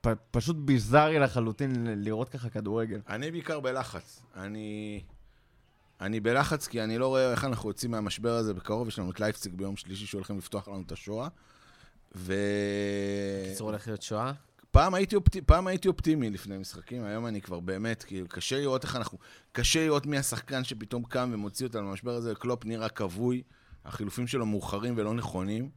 [0.00, 0.08] פ...
[0.30, 3.00] פשוט ביזארי לחלוטין ל- לראות ככה כדורגל.
[3.08, 4.22] אני בעיקר בלחץ.
[4.36, 5.00] אני...
[6.02, 8.88] אני בלחץ כי אני לא רואה איך אנחנו יוצאים מהמשבר הזה בקרוב.
[8.88, 11.28] יש לנו את לייפציג ביום שלישי שהולכים לפתוח לנו את השואה.
[12.14, 12.34] ו...
[13.50, 14.32] קיצור הולך להיות שואה.
[14.70, 15.36] פעם הייתי, אופט...
[15.36, 19.18] פעם הייתי אופטימי לפני משחקים, היום אני כבר באמת, כאילו, קשה לראות איך אנחנו...
[19.52, 22.34] קשה לראות מי השחקן שפתאום קם ומוציא אותנו מהמשבר הזה.
[22.34, 23.42] קלופ נראה כבוי,
[23.84, 25.70] החילופים שלו מאוחרים ולא נכונים.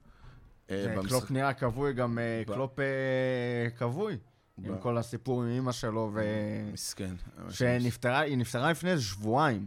[0.71, 2.85] אה, במשחק- קלופ נראה כבוי, גם אה, ב- קלופ אה,
[3.77, 4.17] כבוי.
[4.57, 6.21] ב- עם כל הסיפור עם אמא שלו, ו...
[6.73, 7.15] מסכן.
[7.49, 9.65] שנפטרה, היא נפטרה לפני איזה שבועיים.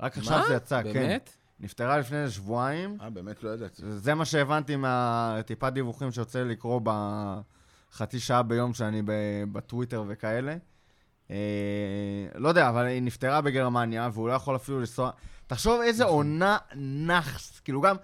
[0.00, 0.48] רק עכשיו מה?
[0.48, 0.92] זה יצא, כן.
[0.92, 1.30] באמת?
[1.60, 2.98] נפטרה לפני איזה שבועיים.
[3.00, 3.82] אה, באמת לא ידעתי.
[3.86, 10.56] זה מה שהבנתי מהטיפת דיווחים שיוצא לי לקרוא בחצי שעה ביום שאני ב- בטוויטר וכאלה.
[11.30, 11.36] אה,
[12.34, 15.10] לא יודע, אבל היא נפטרה בגרמניה, והוא לא יכול אפילו לנסוע...
[15.46, 16.16] תחשוב איזה נכון.
[16.16, 17.60] עונה נאחס.
[17.60, 17.96] כאילו גם,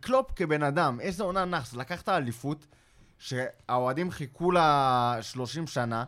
[0.00, 1.74] קלופ כבן אדם, איזה עונה נאחס.
[1.74, 2.66] לקחת אליפות,
[3.18, 6.04] שהאוהדים חיכו לה 30 שנה,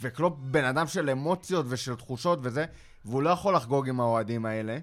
[0.00, 2.64] וקלופ בן אדם של אמוציות ושל תחושות וזה,
[3.08, 4.78] והוא לא יכול לחגוג עם האוהדים האלה.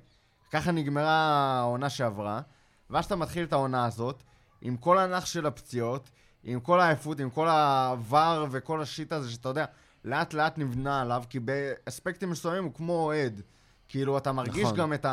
[0.52, 2.42] ככה נגמרה העונה שעברה,
[2.90, 4.24] ואז אתה מתחיל את העונה הזאת,
[4.62, 6.10] עם כל הנח של הפציעות,
[6.44, 9.66] עם כל העייפות, עם כל העבר וכל השיט הזה שאתה יודע,
[10.06, 13.42] לאט לאט נבנה עליו, כי באספקטים מסוימים הוא כמו אוהד.
[13.88, 14.78] כאילו, אתה מרגיש נכון.
[14.78, 15.06] גם את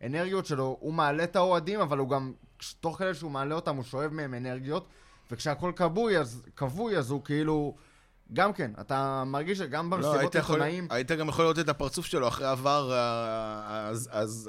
[0.00, 2.32] האנרגיות שלו, הוא מעלה את האוהדים, אבל הוא גם,
[2.80, 4.86] תוך כדי שהוא מעלה אותם, הוא שואב מהם אנרגיות,
[5.30, 7.74] וכשהכול כבוי, אז, כבוי, אז הוא כאילו...
[8.32, 12.28] גם כן, אתה מרגיש שגם לא, במסיבות עיתונאים, היית גם יכול לראות את הפרצוף שלו
[12.28, 12.92] אחרי עבר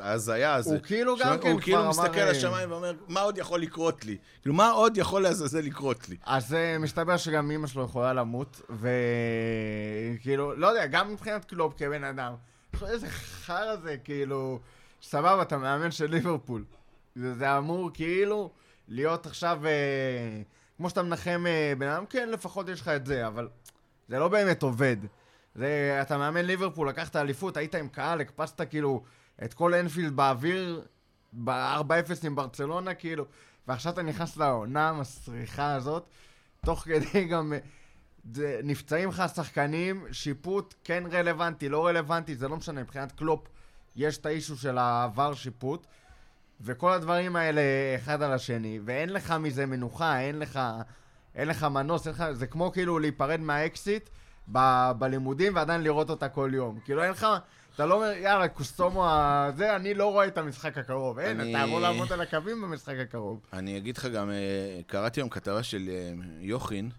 [0.01, 0.69] ההזיה הזה.
[0.69, 3.61] הוא כאילו גם כן הוא כאילו כבר מסתכל אמר, אה, לשמיים ואומר, מה עוד יכול
[3.61, 4.17] לקרות לי?
[4.41, 6.17] כאילו, מה עוד יכול לעזאזל לקרות לי?
[6.25, 12.03] אז uh, מסתבר שגם אימא שלו יכולה למות, וכאילו, לא יודע, גם מבחינת קלופ כבן
[12.03, 12.33] אדם.
[12.87, 14.59] איזה חרא זה, כאילו,
[15.01, 16.63] סבבה, אתה מאמן של ליברפול.
[17.15, 18.51] זה, זה אמור כאילו
[18.87, 19.67] להיות עכשיו, uh,
[20.77, 21.43] כמו שאתה מנחם
[21.77, 23.47] בן אדם, כן, לפחות יש לך את זה, אבל
[24.12, 24.97] זה לא באמת עובד.
[25.56, 29.04] זה, אתה מאמן ליברפול, לקחת אליפות, היית עם קהל, הקפצת כאילו
[29.43, 30.82] את כל אנפילד באוויר,
[31.34, 33.26] ב-4-0 עם ברצלונה, כאילו,
[33.67, 36.10] ועכשיו אתה נכנס לעונה המסריחה הזאת,
[36.65, 37.54] תוך כדי גם...
[38.34, 43.47] זה, נפצעים לך שחקנים, שיפוט כן רלוונטי, לא רלוונטי, זה לא משנה, מבחינת קלופ
[43.95, 45.88] יש את ה issue של העבר שיפוט,
[46.62, 47.62] וכל הדברים האלה
[47.95, 50.60] אחד על השני, ואין לך מזה מנוחה, אין לך,
[51.35, 54.10] אין לך מנוס, אין לך, זה כמו כאילו להיפרד מהאקסית
[54.51, 54.59] ב,
[54.99, 56.79] בלימודים ועדיין לראות אותה כל יום.
[56.85, 57.27] כאילו אין לך,
[57.75, 61.19] אתה לא אומר, יאללה, כוסאמו הזה, אני לא רואה את המשחק הקרוב.
[61.19, 63.39] אין, אני- אתה יכול לעמוד על הקווים במשחק הקרוב.
[63.53, 64.35] אני אגיד לך גם, אה,
[64.87, 66.89] קראתי היום כתבה של אה, יוחין,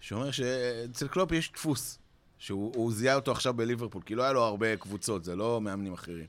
[0.00, 1.98] שאומר שאצל קלופ יש דפוס,
[2.38, 5.92] שהוא הוא זיהה אותו עכשיו בליברפול, כי לא היה לו הרבה קבוצות, זה לא מאמנים
[5.92, 6.26] אחרים.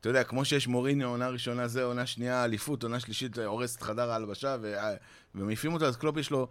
[0.00, 3.82] אתה יודע, כמו שיש מוריניו, עונה ראשונה זה, עונה שנייה אליפות, עונה שלישית הורס את
[3.82, 4.74] חדר ההלבשה, ו-
[5.34, 6.48] ומעיפים אותו, אז קלופ יש לו,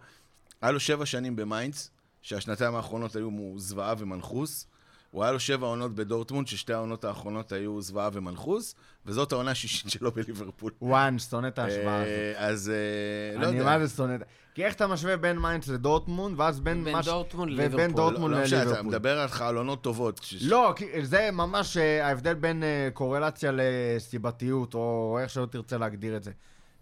[0.62, 1.90] היה לו שבע שנים במיינדס,
[2.22, 4.66] שהשנתיים האחרונות היו זוועה ומנחוס.
[5.10, 8.74] הוא היה לו שבע עונות בדורטמונד, ששתי העונות האחרונות היו זוועה ומנחוס,
[9.06, 10.72] וזאת העונה השישית שלו בליברפול.
[10.82, 12.08] וואי, שונא את ההשוואה הזאת.
[12.36, 13.70] אה, אז אה, לא אני יודע.
[13.78, 14.20] מה זה שונא את...
[14.54, 16.84] כי איך אתה משווה בין מיינדס לדורטמונד, ואז בין...
[16.84, 17.96] בין מה ש- דורטמונד ובין לליברפול.
[17.96, 18.88] דורטמונד לא לא משנה, אתה לליברפול.
[18.90, 20.20] מדבר על חלונות טובות.
[20.40, 22.62] לא, זה ממש אה, ההבדל בין
[22.94, 26.30] קורלציה לסיבתיות, או איך שלא תרצה להגדיר את זה.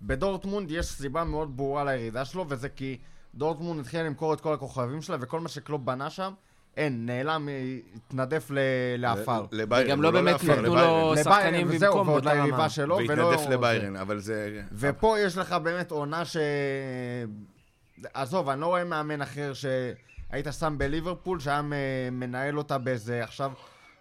[0.01, 2.99] בדורטמונד יש סיבה מאוד ברורה לירידה שלו, וזה כי
[3.35, 6.33] דורטמונד התחילה למכור את כל הכוכבים שלה, וכל מה שקלופ בנה שם,
[6.77, 7.49] אין, נעלם,
[7.97, 8.51] התנדף
[8.99, 9.47] לעפר.
[9.53, 10.75] לביירן, וגם לא הוא באמת נתנו.
[10.75, 12.45] לו שחקנים במקום באותה רמה.
[12.45, 13.25] ליריבה שלו, ולא...
[13.25, 14.63] והתנדף לביירן, אבל זה...
[14.73, 16.37] ופה יש לך באמת עונה ש...
[18.15, 21.63] עזוב, אני לא רואה מאמן אחר שהיית שם בליברפול, שהיה
[22.13, 23.53] מנהל אותה באיזה, עכשיו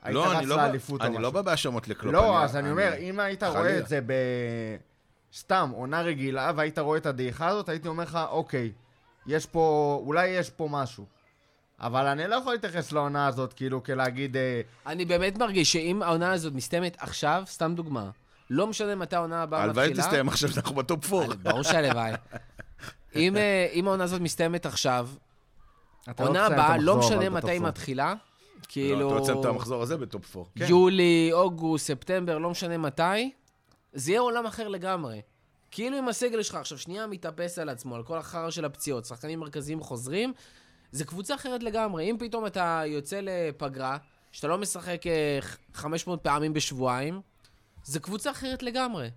[0.03, 1.29] היית לא, רץ אני לא לאליפות או אני לא.
[1.29, 2.13] בא בהאשמות לקלופ.
[2.13, 3.79] לא, אז אני אומר, אם היית רואה.
[3.79, 4.13] את זה ב...
[5.33, 8.71] סתם, עונה רגילה, והיית רואה את הדעיכה הזאת, הייתי אומר לך, אוקיי,
[9.27, 11.05] יש פה, אולי יש פה משהו.
[11.79, 16.31] אבל אני לא יכול להתייחס לעונה הזאת, כאילו, כלהגיד, אה, אני באמת מרגיש שאם העונה
[16.31, 18.09] הזאת מסתיימת עכשיו, סתם דוגמה,
[18.49, 19.85] לא משנה מתי העונה הבאה מתחילה...
[19.85, 21.35] הלוואי תסתיים עכשיו, אנחנו ב top 4.
[21.35, 22.11] ברור שהלוואי.
[23.15, 25.09] אם, אה, אם העונה הזאת מסתיימת עכשיו,
[26.09, 28.13] אתה לא הבאה, לא משנה מתי היא מתחילה,
[28.67, 28.97] כאילו...
[28.97, 29.09] כאילו...
[29.09, 30.49] אתה רוצה את המחזור הזה ב top 4.
[30.55, 33.31] יולי, אוגוסט, ספטמבר, לא משנה מתי,
[33.93, 35.21] זה יהיה עולם אחר לגמרי.
[35.77, 39.39] כאילו אם הסגל שלך עכשיו שנייה מתאפס על עצמו, על כל החרא של הפציעות, שחקנים
[39.39, 40.33] מרכזיים חוזרים,
[40.91, 42.11] זה קבוצה אחרת לגמרי.
[42.11, 43.97] אם פתאום אתה יוצא לפגרה,
[44.31, 45.39] שאתה לא משחק אה,
[45.73, 47.21] 500 פעמים בשבועיים,
[47.83, 49.09] זה קבוצה אחרת לגמרי.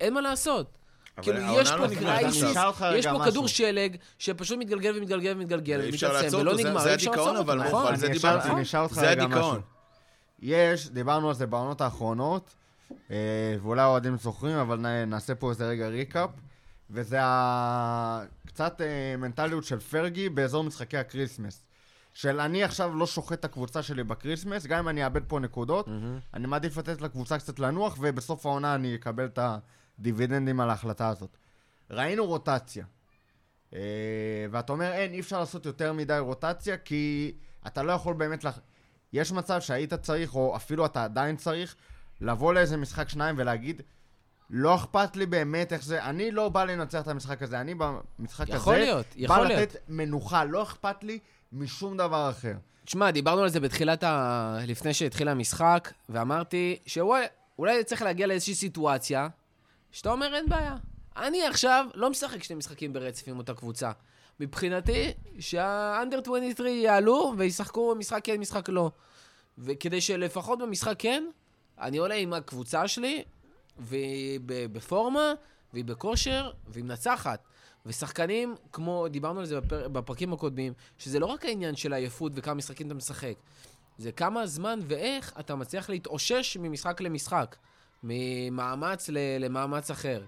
[0.00, 0.78] אין מה לעשות.
[1.16, 2.42] אבל כאילו, העונה יש לא פה crisis,
[2.94, 3.30] יש פה משהו.
[3.30, 7.62] כדור שלג שפשוט מתגלגל ומתגלגל ומתגלגל ומתעצם ולא נגמר, אי אפשר הדיכאון, לעצור אותו, אבל
[7.62, 7.86] נכון?
[7.86, 8.12] על זה
[8.62, 9.60] אשאל אותך זה הדיכאון.
[10.38, 12.55] יש, דיברנו על זה בעונות האחרונות, אה,
[13.62, 16.30] ואולי האוהדים זוכרים, אבל נעשה פה איזה רגע recap,
[16.90, 18.22] וזה ה...
[18.46, 21.62] קצת אה, מנטליות של פרגי באזור משחקי ה Christmas.
[22.14, 25.40] של אני עכשיו לא שוחט את הקבוצה שלי ב Christmas, גם אם אני אאבד פה
[25.40, 25.88] נקודות,
[26.34, 29.38] אני מעדיף לתת לקבוצה קצת לנוח, ובסוף העונה אני אקבל את
[29.98, 31.36] הדיבידנדים על ההחלטה הזאת.
[31.90, 32.84] ראינו רוטציה.
[33.74, 37.32] אה, ואתה אומר, אין, אי אפשר לעשות יותר מדי רוטציה, כי
[37.66, 38.44] אתה לא יכול באמת...
[38.44, 38.58] לח...
[39.12, 41.76] יש מצב שהיית צריך, או אפילו אתה עדיין צריך,
[42.20, 43.82] לבוא לאיזה משחק שניים ולהגיד,
[44.50, 48.48] לא אכפת לי באמת איך זה, אני לא בא לנצח את המשחק הזה, אני במשחק
[48.48, 49.60] יכול הזה, להיות, יכול בא להיות.
[49.60, 51.18] לתת מנוחה, לא אכפת לי
[51.52, 52.54] משום דבר אחר.
[52.84, 54.58] תשמע, דיברנו על זה בתחילת ה...
[54.66, 59.28] לפני שהתחיל המשחק, ואמרתי שאולי צריך להגיע לאיזושהי סיטואציה,
[59.92, 60.76] שאתה אומר, אין בעיה.
[61.16, 63.90] אני עכשיו לא משחק שני משחקים ברצף עם אותה קבוצה.
[64.40, 68.90] מבחינתי, שהאנדר 23 יעלו וישחקו משחק כן, משחק לא.
[69.58, 71.24] וכדי שלפחות במשחק כן,
[71.80, 73.24] אני עולה עם הקבוצה שלי,
[73.78, 75.32] והיא בפורמה,
[75.72, 77.40] והיא בכושר, והיא מנצחת.
[77.86, 82.54] ושחקנים, כמו, דיברנו על זה בפר, בפרקים הקודמים, שזה לא רק העניין של עייפות וכמה
[82.54, 83.34] משחקים אתה משחק,
[83.98, 87.56] זה כמה זמן ואיך אתה מצליח להתאושש ממשחק למשחק.
[88.02, 90.24] ממאמץ ל- למאמץ אחר.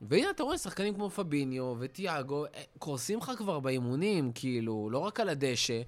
[0.00, 5.20] והנה, אתה רואה שחקנים כמו פביניו וטיאגו, אה, קורסים לך כבר באימונים, כאילו, לא רק
[5.20, 5.82] על הדשא,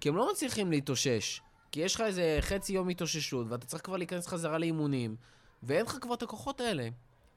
[0.00, 1.40] כי הם לא מצליחים להתאושש.
[1.72, 5.16] כי יש לך איזה חצי יום התאוששות, ואתה צריך כבר להיכנס חזרה לאימונים,
[5.62, 6.88] ואין לך כבר את הכוחות האלה.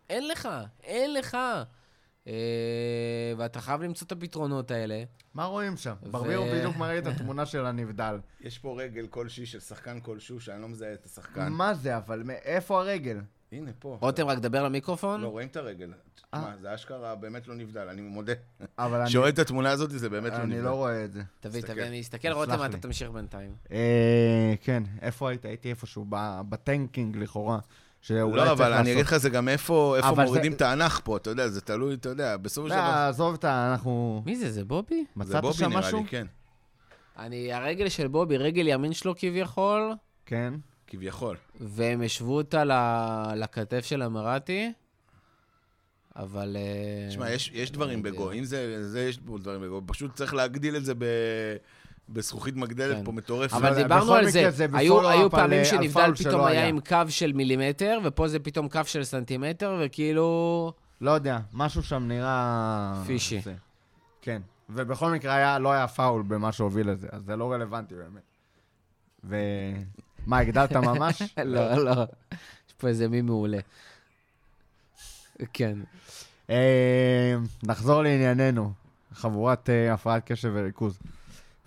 [0.10, 0.50] אין לך,
[0.84, 1.38] אין לך.
[2.28, 2.34] אה,
[3.38, 5.04] ואתה חייב למצוא את הפתרונות האלה.
[5.34, 5.95] מה רואים שם?
[6.04, 8.19] ו- ברבירו בדיוק מראה את התמונה של הנבדל.
[8.41, 11.52] יש פה רגל כלשהי של שחקן כלשהו, שאני לא מזהה את השחקן.
[11.52, 13.19] מה זה, אבל מאיפה הרגל?
[13.51, 13.97] הנה, פה.
[14.01, 15.21] רותם, רק דבר למיקרופון.
[15.21, 15.91] לא, רואים את הרגל.
[16.15, 18.34] תשמע, זה אשכרה באמת לא נבדל, אני מודה.
[18.79, 20.63] אבל אני- שרואה את התמונה הזאת, זה באמת לא אני נבדל.
[20.65, 21.21] לא רואה את זה.
[21.39, 21.62] תביא.
[21.62, 22.65] תביא, אני אסתכל, רותם.
[22.65, 23.55] אתה תמשיך בינתיים.
[23.71, 25.45] אה, כן, איפה היית?
[25.45, 27.60] הייתי איפשהו, ב- בטנקינג לכאורה.
[28.10, 28.91] לא, אבל אני.
[28.93, 32.10] אגיד לך, זה גם איפה מורידים זה- את האנח פה, אתה יודע, זה תלוי, אתה
[32.10, 32.89] יודע, בסופו של לא, דבר...
[32.91, 33.71] עזוב את ה...
[33.71, 34.23] אנחנו...
[34.25, 34.95] מי זה, זה בובי?
[34.95, 35.99] זה מצאת בובי שם נראה משהו?
[35.99, 36.27] לי, כן.
[37.19, 39.93] אני, הרגל של בובי, רגל ימין שלו כביכול,
[40.25, 40.53] כן.
[40.88, 41.38] כביכול.
[41.60, 44.71] והם השוו אותה ל- לכתף של המראטי,
[46.15, 46.58] אבל...
[46.60, 48.12] אה, תשמע, יש, יש דברים לא.
[48.12, 51.06] בגו, אם זה, זה יש פה דברים בגו, פשוט צריך להגדיל את זה ב,
[52.10, 53.06] בזכוכית מגדלת כן.
[53.06, 53.54] פה מטורפת.
[53.54, 56.67] אבל אבל דיברנו על זה, זה היו, היו פעמים על שנבדל פתאום היה.
[56.67, 60.74] עם קו של מילימטר, ופה זה פתאום קו של סנטימטר, וכאילו...
[61.02, 63.04] לא יודע, משהו שם נראה...
[63.08, 63.41] פישי.
[63.41, 63.54] זה.
[64.21, 64.41] כן.
[64.69, 68.24] ובכל מקרה היה, לא היה פאול במה שהוביל לזה, אז זה לא רלוונטי באמת.
[69.24, 69.36] ו...
[70.25, 71.21] מה, הגדלת ממש?
[71.45, 72.05] לא, לא.
[72.67, 73.59] יש פה איזה מי מעולה.
[75.53, 75.77] כן.
[76.49, 78.71] אה, נחזור לענייננו,
[79.13, 80.99] חבורת אה, הפרעת קשב וריכוז.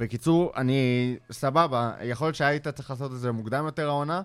[0.01, 4.23] בקיצור, אני סבבה, יכול להיות שהיית צריך לעשות את זה מוקדם יותר העונה,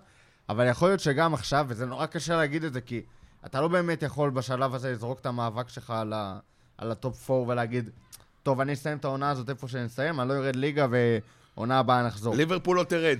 [0.50, 3.02] אבל יכול להיות שגם עכשיו, וזה נורא קשה להגיד את זה, כי
[3.46, 6.39] אתה לא באמת יכול בשלב הזה לזרוק את המאבק שלך על, ה,
[6.78, 7.89] על ה top 4 ולהגיד,
[8.43, 10.88] טוב, אני אסיים את העונה הזאת איפה שאני אסיים, אני לא יורד ליגה
[11.56, 12.36] ועונה הבאה נחזור.
[12.36, 13.17] ליברפול לא תרד.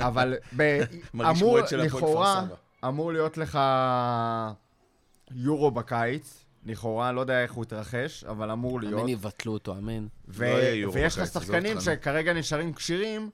[0.00, 0.34] אבל
[1.30, 2.44] אמור, לכאורה.
[2.84, 3.58] אמור להיות לך
[5.30, 9.00] יורו בקיץ, לכאורה, לא יודע איך הוא יתרחש, אבל אמור להיות.
[9.00, 10.06] אמן יבטלו אותו, אמן.
[10.28, 13.30] ו- לא יהיה יורו ויש לך שחקנים שכרגע נשארים כשירים,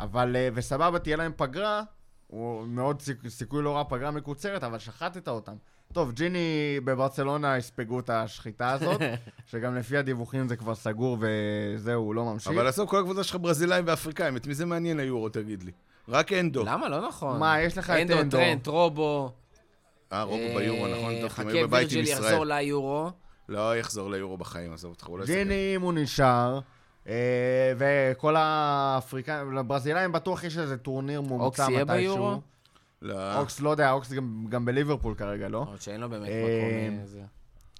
[0.00, 1.82] אבל, אה, וסבבה, תהיה להם פגרה,
[2.26, 5.54] הוא מאוד סיכ- סיכוי לא רע, פגרה מקוצרת, אבל שחטת אותם.
[5.92, 6.38] טוב, ג'יני
[6.84, 9.00] בברצלונה יספגו את השחיטה הזאת,
[9.50, 12.52] שגם לפי הדיווחים זה כבר סגור וזהו, הוא לא ממשיך.
[12.52, 15.72] אבל עזוב, כל הקבוצה שלך ברזילאים ואפריקאים, את מי זה מעניין היורו, תגיד לי?
[16.08, 16.64] רק אנדו.
[16.64, 16.88] למה?
[16.88, 17.38] לא נכון.
[17.38, 18.36] מה, יש לך את אנדו, אנדו.
[18.36, 19.32] טרנט, רובו.
[20.12, 21.14] אה, רובו אה, ביורו, נכון?
[21.14, 22.24] טוב, הם חכה, היו בבית עם וירג'יל ישראל.
[22.24, 23.10] יחזור ליורו.
[23.48, 25.34] לא יחזור ליורו בחיים, עזוב אותך, הוא לא ישחק.
[25.36, 26.60] ג'יני, אם הוא נשאר,
[27.08, 32.16] אה, וכל האפריקאים, לברזילאים בטוח יש איזה טורניר אוקס מומצא יהיה מתישהו.
[32.16, 32.40] ביורו?
[33.02, 33.38] לא.
[33.38, 35.60] אוקס, לא יודע, אוקס גם, גם בליברפול כרגע, לא?
[35.60, 37.28] למרות שאין לו באמת אה, מקום.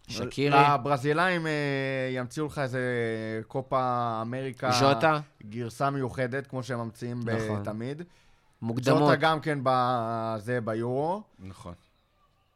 [0.09, 1.53] שקירי, לברזילאים אה,
[2.11, 2.81] ימציאו לך איזה
[3.47, 7.64] קופה אמריקה, ז'וטה, גרסה מיוחדת, כמו שהם ממציאים נכון.
[7.64, 8.03] תמיד.
[8.62, 8.99] מוקדמות.
[8.99, 11.23] ז'וטה גם כן בזה ביורו.
[11.38, 11.75] נכון.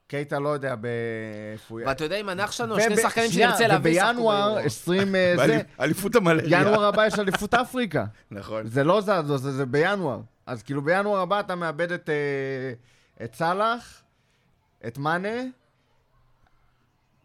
[0.06, 1.88] קייטה לא יודע באיפה הוא יהיה.
[1.88, 4.66] ואתה יודע, עם הנח שלנו, שני שחקנים שנרצה להביא ובינואר ביורו.
[4.66, 6.60] 20 אה, זה, אליפות המלריה.
[6.60, 8.04] ינואר הבא יש אליפות אפריקה.
[8.30, 8.66] נכון.
[8.66, 10.20] זה לא זז, זה, זה בינואר.
[10.46, 14.02] אז כאילו בינואר הבא אתה מאבד את, אה, את סאלח,
[14.86, 15.42] את מאנה,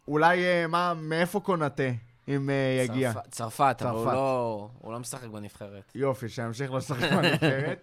[0.08, 1.82] אולי, אה, מה, מאיפה קונאטה,
[2.28, 3.12] אם אה, יגיע.
[3.12, 4.14] צרפת- צרפת, אבל הוא צרפת.
[4.14, 5.92] לא- הוא לא משחק בנבחרת.
[5.94, 7.80] יופי, שימשיך לשחק בנבחרת.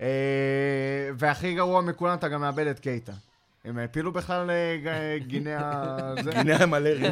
[0.00, 0.06] אה,
[1.18, 3.12] והכי גרוע מכולם, אתה גם מאבד את קייטה.
[3.64, 4.50] הם העפילו בכלל
[4.84, 5.82] ג- גינאה...
[6.24, 6.30] זה.
[6.40, 7.10] הנה המלריה.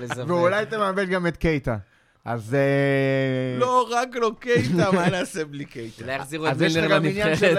[0.00, 0.34] לזווה.
[0.36, 1.76] ואולי אתה מאבד גם את קייטה.
[2.24, 2.54] אז...
[2.54, 6.02] אה, לא, רק לא קייטה, מה נעשה בלי קייטה?
[6.04, 7.46] אולי יחזירו את אז יש לך גם עניין של...
[7.46, 7.58] לנבחרת.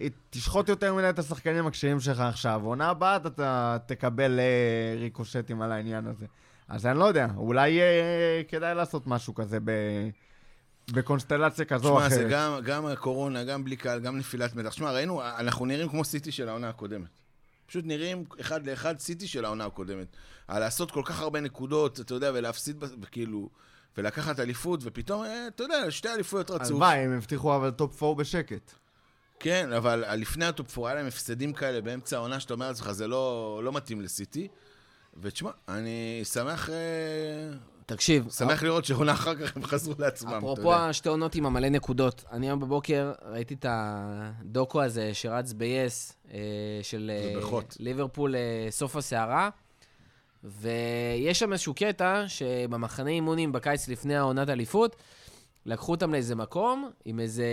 [0.00, 2.60] אה, תשחוט יותר מדי את השחקנים הקשיים שלך עכשיו.
[2.64, 6.26] עונה הבאה אתה- תקבל אה, ריקושטים על העניין הזה.
[6.68, 7.80] אז אני לא יודע, אולי
[8.48, 9.70] כדאי לעשות משהו כזה ב...
[10.92, 12.30] בקונסטלציה כזו או שמע, זה אחרת.
[12.30, 14.72] גם, גם הקורונה, גם בלי קהל, גם נפילת מתח.
[14.72, 17.08] שמע, ראינו, אנחנו נראים כמו סיטי של העונה הקודמת.
[17.66, 20.06] פשוט נראים אחד לאחד סיטי של העונה הקודמת.
[20.48, 23.48] על לעשות כל כך הרבה נקודות, אתה יודע, ולהפסיד, וכאילו,
[23.96, 26.70] ולקחת אליפות, ופתאום, אה, אתה יודע, שתי אליפויות רצוף.
[26.70, 28.72] הלוואי, הם הבטיחו אבל top 4 בשקט.
[29.38, 32.92] כן, אבל לפני ה top 4 היה להם הפסדים כאלה באמצע העונה, שאתה אומר לעצמך,
[32.92, 34.48] זה לא, לא מתאים לסיטי.
[35.20, 36.76] ותשמע, אני שמח, אה,
[37.86, 40.74] תקשיב, שמח לראות שעונה אחר כך הם חזרו לעצמם, אתה אפרופו.
[40.74, 46.38] השתי עונות עם המלא נקודות, אני היום בבוקר ראיתי את הדוקו הזה שרץ ב-yes, אה,
[46.82, 47.10] של.
[47.78, 48.34] ליברפול
[48.70, 49.50] סוף הסערה,
[50.44, 54.96] ויש שם איזשהו קטע שבמחנה אימונים בקיץ לפני העונת אליפות,
[55.66, 57.46] לקחו אותם לאיזה מקום עם איזה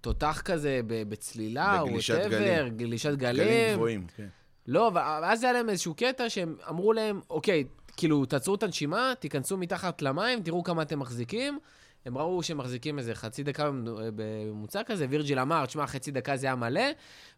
[0.00, 2.76] תותח כזה בצלילה, או בגלישת גלים.
[2.76, 3.76] גלישת גלים גלים.
[3.76, 4.26] גבוהים, כן.
[4.66, 7.64] לא, ואז היה להם איזשהו קטע שהם אמרו להם, אוקיי,
[7.96, 11.58] כאילו, תעצרו את הנשימה, תיכנסו מתחת למים, תראו כמה אתם מחזיקים,
[12.04, 13.70] הם ראו שהם מחזיקים איזה חצי דקה
[14.14, 16.82] בממוצע כזה, וירג'יל אמר, תשמע, חצי דקה זה היה מלא,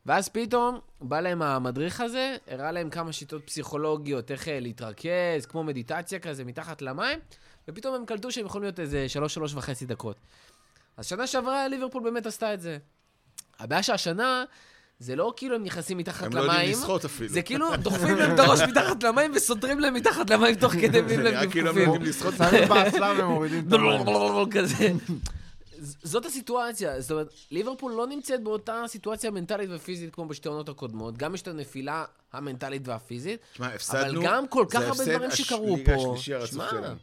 [0.07, 5.65] ואז פתאום בא להם המדריך הזה, הראה להם כמה שיטות פסיכולוגיות, איך אה, להתרכז, כמו
[5.65, 7.19] מדיטציה כזה, מתחת למים,
[7.69, 10.17] ופתאום הם קלטו שהם יכולים להיות איזה שלוש, שלוש וחצי דקות.
[10.97, 12.79] אז שנה שעברה ליברפול באמת עשתה את זה.
[13.59, 14.45] הבעיה שהשנה,
[15.03, 17.29] זה לא כאילו הם נכנסים מתחת הם למים, לא יודעים לשחות אפילו.
[17.31, 21.03] זה כאילו דוחפים להם את הראש מתחת למים וסותרים להם מתחת למים תוך כדי זה
[21.03, 21.79] מביאים להם נראה כאילו הם.
[21.79, 22.35] יודעים לשחות.
[22.39, 24.49] שמים באסלה ומורידים את.
[24.55, 24.93] כזה.
[25.81, 30.69] ז- זאת הסיטואציה, זאת אומרת, ליברפול לא נמצאת באותה סיטואציה מנטלית ופיזית כמו בשתי העונות
[30.69, 34.21] הקודמות, גם יש את הנפילה המנטלית והפיזית, תשמע, הפסדנו.
[34.21, 35.93] אבל גם כל כך זה הרבה דברים שקרו פה.
[35.95, 36.71] השלישי הרצוף.
[36.71, 36.95] שלנו.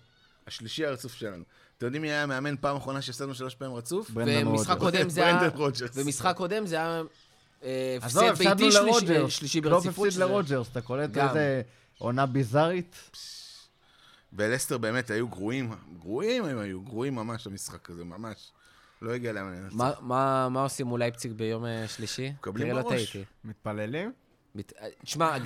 [0.48, 1.44] השלישי הרצוף שלנו.
[1.78, 4.12] אתם יודעים מי היה המאמן פעם אחרונה שהפסדנו שלוש פעמים רצוף?
[4.46, 4.68] רוג'רס.
[4.80, 5.50] קודם זה היה...
[5.96, 7.02] ומשחק קודם זה היה...
[7.64, 9.18] אה, עזוב, הפסד הפסדנו ביתי.
[9.24, 10.06] אה, שלישי קלופ ברציפות.
[10.08, 11.18] הפסיד שזה- לרוג'רס, אתה קולט.
[11.18, 11.62] איזה
[11.98, 12.96] עונה ביזארית?
[14.34, 18.52] ולסטר באמת היו גרועים, גרועים הם היו, גרועים ממש המשחק הזה, ממש.
[19.02, 19.76] לא הגיע להם לנצח.
[19.76, 22.32] מה- מה מה עושים מול לייפציג ביום אה, שלישי?
[22.40, 23.18] מקבלים לא בראש.
[23.44, 24.12] מתפללים?
[24.56, 25.38] מת- תשמע,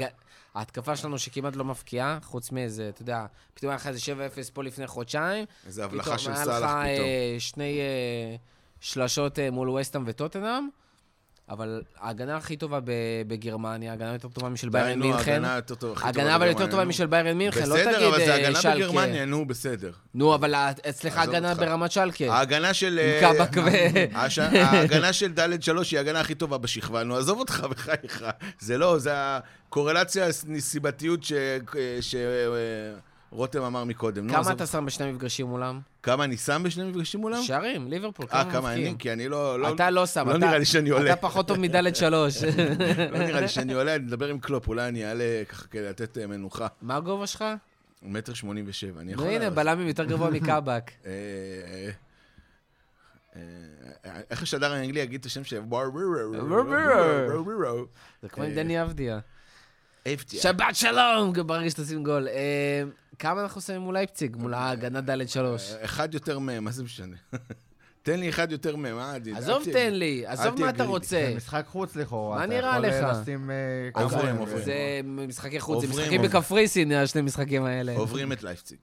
[0.54, 4.63] ההתקפה שלנו שכמעט לא מבקיעה, חוץ מאיזה, אתה יודע, פתאום היה לך איזה 7-0 פה
[4.63, 5.45] לפני חודשיים.
[5.65, 6.80] איזה הבלחה פתאום של היה סאלח לך פתאום.
[6.86, 8.36] אה, שני אה,
[8.80, 10.69] שלשות אה, מול וסטאם וטוטנאם,
[11.49, 12.79] אבל ההגנה הכי טובה
[13.27, 15.32] בגרמניה, ההגנה יותר טובה משל ביירן מינכן.
[15.32, 16.86] ההגנה יותר טובה, הכי טובה אבל יותר טובה.
[16.86, 18.75] משל ביירן מינכן, לא בסדר, תגיד אבל זה אה, הגנה שלקה.
[18.75, 19.91] בגרמניה, נו, בסדר.
[20.13, 20.56] נו, אבל
[20.89, 21.56] אצלך הגנה.
[21.56, 22.34] ברמת שלקה.
[22.34, 22.99] ההגנה של...
[22.99, 23.69] עם אה, קאבק ו...
[24.58, 28.25] ההגנה של ד' שלוש היא ההגנה הכי טובה בשכבה, נו, עזוב אותך בחייך.
[28.60, 30.27] זה לא, זה הקורלציה,
[30.58, 31.23] הסיבתיות
[33.34, 34.30] שרותם אמר מקודם.
[34.30, 35.80] כמה אתה שם בשני מפגשים מולם?
[36.04, 37.43] כמה אני שם בשני מפגשים מולם?
[37.43, 38.96] שערים, ליברפול, אה, כמה אני?
[39.00, 39.60] כי אני לא...
[39.60, 41.13] לא- אתה לא שם, לא נראה לי שאני עולה.
[41.13, 42.43] אתה פחות טוב מדלת שלוש.
[43.13, 46.17] לא נראה לי שאני עולה, אני אדבר עם קלופ, אולי אני אעלה ככה כדי לתת
[46.17, 46.67] אה, מנוחה.
[46.82, 47.46] מה הגובה שלך?
[48.04, 49.28] מטר שמונים ושבע, אני יכול...
[49.28, 49.50] הנה.
[49.50, 50.91] בלמים יותר גבוה מקאבק.
[51.06, 51.12] אה,
[53.36, 53.41] אה,
[54.30, 55.62] איך השדר האנגלי יגיד את השם של...
[58.22, 59.19] זה כמו עם דני אבדיה.
[60.07, 60.41] אבטיה.
[60.41, 62.27] שבת שלום, ברגע שתשים גול.
[62.27, 62.83] אה,
[63.19, 64.35] כמה אנחנו שמים מול לייפציג?
[64.35, 65.71] מול ההגנה ד' שלוש.
[65.71, 67.15] אה, אחד יותר מהם, מה זה משנה?
[68.03, 69.15] תן לי אחד יותר מהם, אה?
[69.15, 70.83] אל עזוב, תן לי, עזוב מה אתה.
[70.83, 71.25] רוצה.
[71.29, 72.37] זה משחק חוץ לכאורה.
[72.37, 72.93] מה אתה נראה יכול, לך?
[72.93, 73.55] אה, לשים אה,
[73.93, 74.35] כמה עוברים.
[74.37, 74.65] עוברים.
[74.65, 76.21] זה משחקי חוץ, זה משחקים.
[76.21, 77.97] בקפריסין, השני משחקים האלה.
[77.97, 78.77] עוברים את לייפציג.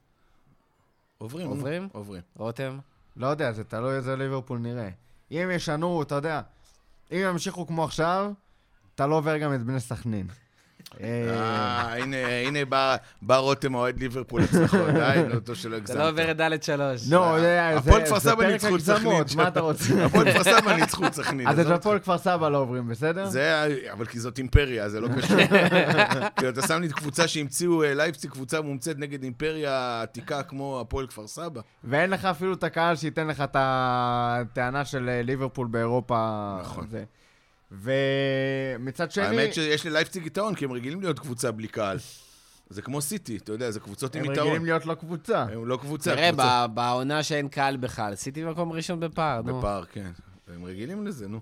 [1.18, 1.88] עוברים, עוברים?
[1.92, 2.22] עוברים.
[2.37, 2.78] רותם?
[3.16, 4.88] לא יודע, זה תלוי איזה ליברפול נראה.
[5.30, 6.40] אם ישנו, אתה יודע,
[7.12, 8.33] אם ימשיכו כמו עכשיו,
[8.94, 10.26] אתה לא עובר גם את בני סכנין.
[11.01, 12.16] אה, אה, הנה,
[12.47, 12.59] הנה
[13.23, 15.97] בא- רותם אוהד ליברפול אצלך, די, נו, אותו שלא אתה הגזמת.
[15.99, 17.09] לא עובר את ד' שלוש.
[17.09, 19.23] נו, זה הפועל זה- כפר סבא ניצחו את סכנין.
[19.37, 20.05] מה אתה רוצה?
[20.05, 21.49] הפועל כפר סבא ניצחו את סכנין.
[21.49, 23.27] אז את הפועל כפר סבא לא עוברים, בסדר?
[23.27, 25.37] זה, אבל כי זאת אימפריה, זה לא קשור.
[26.37, 29.71] כאילו, אתה שם לי קבוצה שהמציאו אה, לייפציג, קבוצה מומצאת נגד אימפריה
[30.03, 31.61] עתיקה כמו הפועל כפר סבא.
[31.85, 36.57] ואין לך אפילו את הקהל שייתן לך את הטענה של אה, ליברפול באירופה.
[36.61, 36.87] נכון.
[37.70, 41.98] ומצד שני, האמת שיש ללייפציג יתרון, כי הם רגילים להיות קבוצה בלי קהל.
[42.70, 44.46] זה כמו סיטי, אתה יודע, זה קבוצות עם הם יתרון.
[44.46, 45.42] רגילים להיות לא קבוצה.
[45.42, 49.59] הם לא קבוצה, תראה, בעונה שאין קהל בכלל, עשיתי מקום ראשון בפער, נו.
[49.59, 50.11] בפער, כן.
[50.54, 51.40] הם רגילים לזה, נו.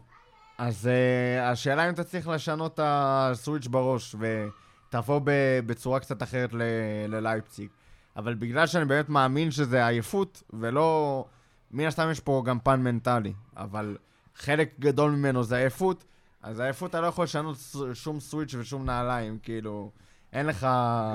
[0.58, 6.52] אז uh, השאלה אם אתה צריך לשנות את הסוויץ' בראש ותבוא ב- בצורה קצת אחרת
[6.52, 6.62] ל-
[7.08, 7.68] ללייפציג.
[8.16, 11.24] אבל בגלל שאני באמת מאמין שזה עייפות, ולא...
[11.70, 13.96] מן הסתם יש פה גם פן מנטלי, אבל
[14.36, 16.04] חלק גדול ממנו זה עייפות,
[16.42, 17.56] אז עייפות אתה לא יכול לשנות
[17.94, 19.90] שום סוויץ' ושום נעליים, כאילו...
[20.32, 20.66] אין לך...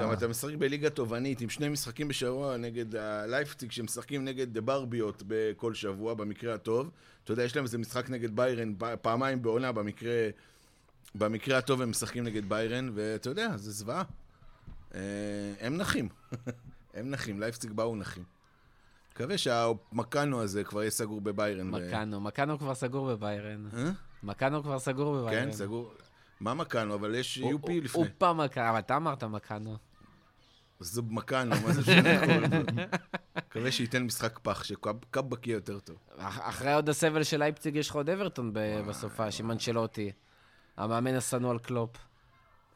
[0.01, 5.23] גם אתה משחק בליגה תובענית עם שני משחקים בשבוע נגד הלייפציג, שמשחקים נגד דה ברביות
[5.27, 6.89] בכל שבוע, במקרה הטוב.
[7.23, 10.29] אתה יודע, יש להם איזה משחק נגד ביירן פעמיים בעונה, במקרה,
[11.15, 14.03] במקרה הטוב הם משחקים נגד ביירן, ואתה יודע, זה זוועה.
[14.95, 14.99] אה,
[15.59, 16.09] הם נחים.
[16.93, 18.23] הם נחים, לייפציג באו נחים.
[19.11, 21.73] מקווה שהמקאנו הזה כבר יהיה סגור בביירן.
[21.73, 23.65] ו- מקאנו, מקאנו כבר סגור בביירן.
[23.73, 23.91] אה?
[24.23, 25.45] מקאנו כבר סגור בביירן.
[25.45, 25.93] כן, סגור.
[26.39, 26.95] מה מקאנו?
[26.95, 28.01] אבל יש יופי לפני.
[28.03, 29.77] אופה מקאנו, אבל אתה אמרת מקאנו.
[30.79, 32.09] זה מקאנו, מה זה משנה?
[33.37, 35.95] מקווה שייתן משחק פח, שקאבק יהיה יותר טוב.
[36.17, 38.51] אח- אחרי עוד הסבל של לייפציג יש לך עוד אברטון
[38.87, 40.11] בסופה, עם אנצ'לוטי.
[40.77, 41.89] המאמן השנוא על קלופ.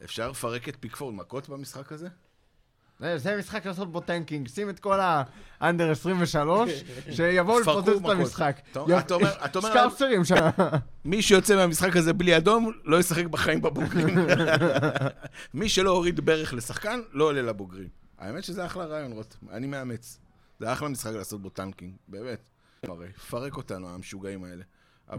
[0.04, 2.08] אפשר לפרק את פיקפורד מכות במשחק הזה?
[2.98, 4.98] זה, זה משחק לעשות בו tanking, שים את כל
[5.60, 6.70] ה under 23,
[7.16, 8.10] שיבואו לפוצץ את.
[8.10, 8.60] המשחק.
[9.60, 10.48] שקאפסרים שם.
[11.04, 14.08] מי שיוצא מהמשחק הזה בלי אדום, לא ישחק בחיים בבוגרים.
[15.54, 17.88] מי שלא הוריד ברך לשחקן, לא עולה לבוגרים.
[18.18, 19.38] האמת שזה אחלה רעיון, רותם.
[19.50, 20.18] אני מאמץ.
[20.60, 22.50] זה אחלה משחק לעשות בו tanking, באמת.
[22.82, 24.62] הרי, פרק אותנו, המשוגעים האלה.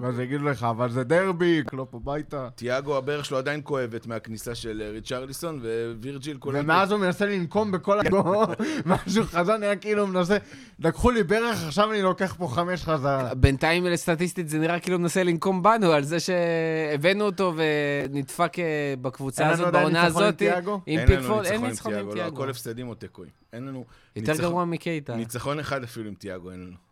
[0.01, 2.47] ואז יגידו לך, אבל זה דרבי, קלופ הביתה.
[2.55, 5.61] תיאגו, הברך שלו עדיין כואבת מהכניסה של אה, ריצ'רליסון,
[6.01, 6.59] ווירג'יל כולם...
[6.59, 8.03] ומאז הוא מנסה לנקום בכל ה...
[8.85, 10.37] משהו חזר, נראה כאילו הוא מנסה...
[10.79, 13.35] לקחו לי ברך, עכשיו אני לוקח פה חמש חזרה.
[13.35, 18.63] בינתיים סטטיסטית זה נראה כאילו הוא מנסה לנקום בנו על זה שהבאנו אותו ונדפק אה,
[19.01, 20.37] בקבוצה הזאת, בעונה ניצחון עם הזאת.
[20.37, 20.81] תיאגו?
[20.85, 22.35] עם אין פיקפורד, לנו אין ניצחון עם לא, תיאגו.
[22.35, 23.31] הכל הפסדים או תיקואים.
[23.53, 23.85] אין לנו...
[24.15, 25.15] יותר ניצחון- גרוע מקייטה.
[25.15, 26.88] ניצחון אחד אפילו עם תיאגו, אין לנו.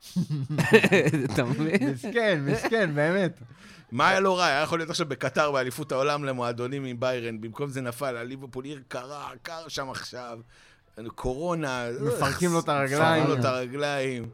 [1.24, 1.90] אתה מבין?
[1.90, 3.40] מסכן, מסכן, באמת.
[3.92, 4.44] מה היה לא רע?
[4.44, 8.64] היה יכול להיות עכשיו בקטר באליפות העולם למועדונים עם ביירן, במקום זה נפל על ליברפול,
[8.64, 10.38] עיר קרה, קר שם עכשיו,
[11.14, 13.22] קורונה, מפרקים לו את הרגליים.
[13.22, 14.28] מפרקים לו את הרגליים.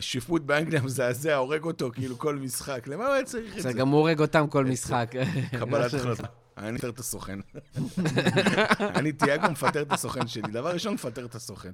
[0.00, 2.86] שיפוט באנגליה מזעזע, הורג אותו כאילו כל משחק.
[2.86, 3.78] למה הוא היה צריך את זה זה?
[3.78, 5.10] גם הורג אותם כל משחק.
[5.58, 6.26] קבלת החלטה.
[6.58, 7.38] אני מפטר את הסוכן.
[8.80, 10.42] אני תיאגו מפטר את הסוכן שלי.
[10.52, 11.72] דבר ראשון, מפטר את הסוכן.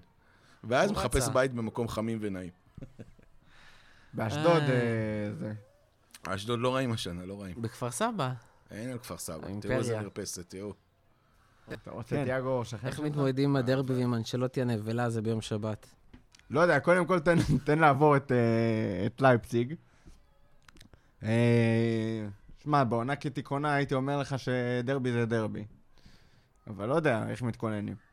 [0.65, 1.29] ואז מחפש.
[1.29, 2.51] בית במקום חמים ונעים.
[4.15, 4.71] באשדוד, אה.
[4.71, 5.53] אה, זה...
[6.27, 7.63] אשדוד לא רעים השנה, לא רעים.
[7.63, 8.33] בכפר סבא.
[8.71, 9.49] אין על כפר סבא.
[9.61, 10.73] תראו איזה מרפסת, תראו.
[11.73, 12.25] אתה רוצה כן.
[12.25, 13.01] תיאגו, שכן איך?
[13.01, 15.87] מתמודדים עם הדרבי ועם אנשלוטי הנבלה הזה ביום שבת?
[16.51, 19.75] לא יודע, קודם כל תן, תן לעבור את, אה, לייפציג.
[22.63, 25.65] שמע, בעונה כתיקונה הייתי אומר לך שדרבי זה דרבי.
[26.67, 28.10] אבל לא יודע איך מתכוננים.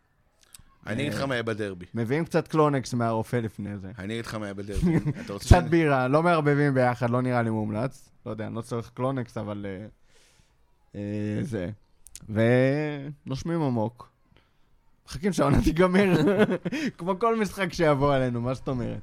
[0.88, 1.85] אני אגיד לך מה יהיה בדרבי.
[1.93, 3.91] מביאים קצת קלונקס מהרופא לפני זה.
[3.97, 4.99] אני אגיד לך מה יהיה בדרבי.
[5.39, 8.09] קצת בירה, לא מערבבים ביחד, לא נראה לי מומלץ.
[8.25, 9.65] לא יודע, אני לא צריך קלונקס, אבל...
[9.65, 9.85] אה,
[10.95, 11.69] אה, זה.
[12.29, 14.09] ונושמים עמוק.
[15.07, 16.13] מחכים שהעונה תיגמר.
[16.97, 19.01] כמו כל משחק שיבוא עלינו, מה זאת אומרת?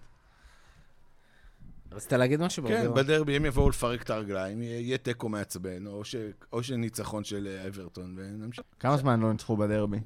[1.93, 2.68] רצית להגיד משהו?
[2.68, 2.95] כן?
[2.95, 6.16] בדרבי הם יבואו לפרק את הרגליים, יהיה תיקו מעצבן, או ש-
[6.53, 8.64] או שניצחון של אה, אברטון, ונמשיך.
[8.80, 9.99] כמה זמן לא ניצחו בדרבי?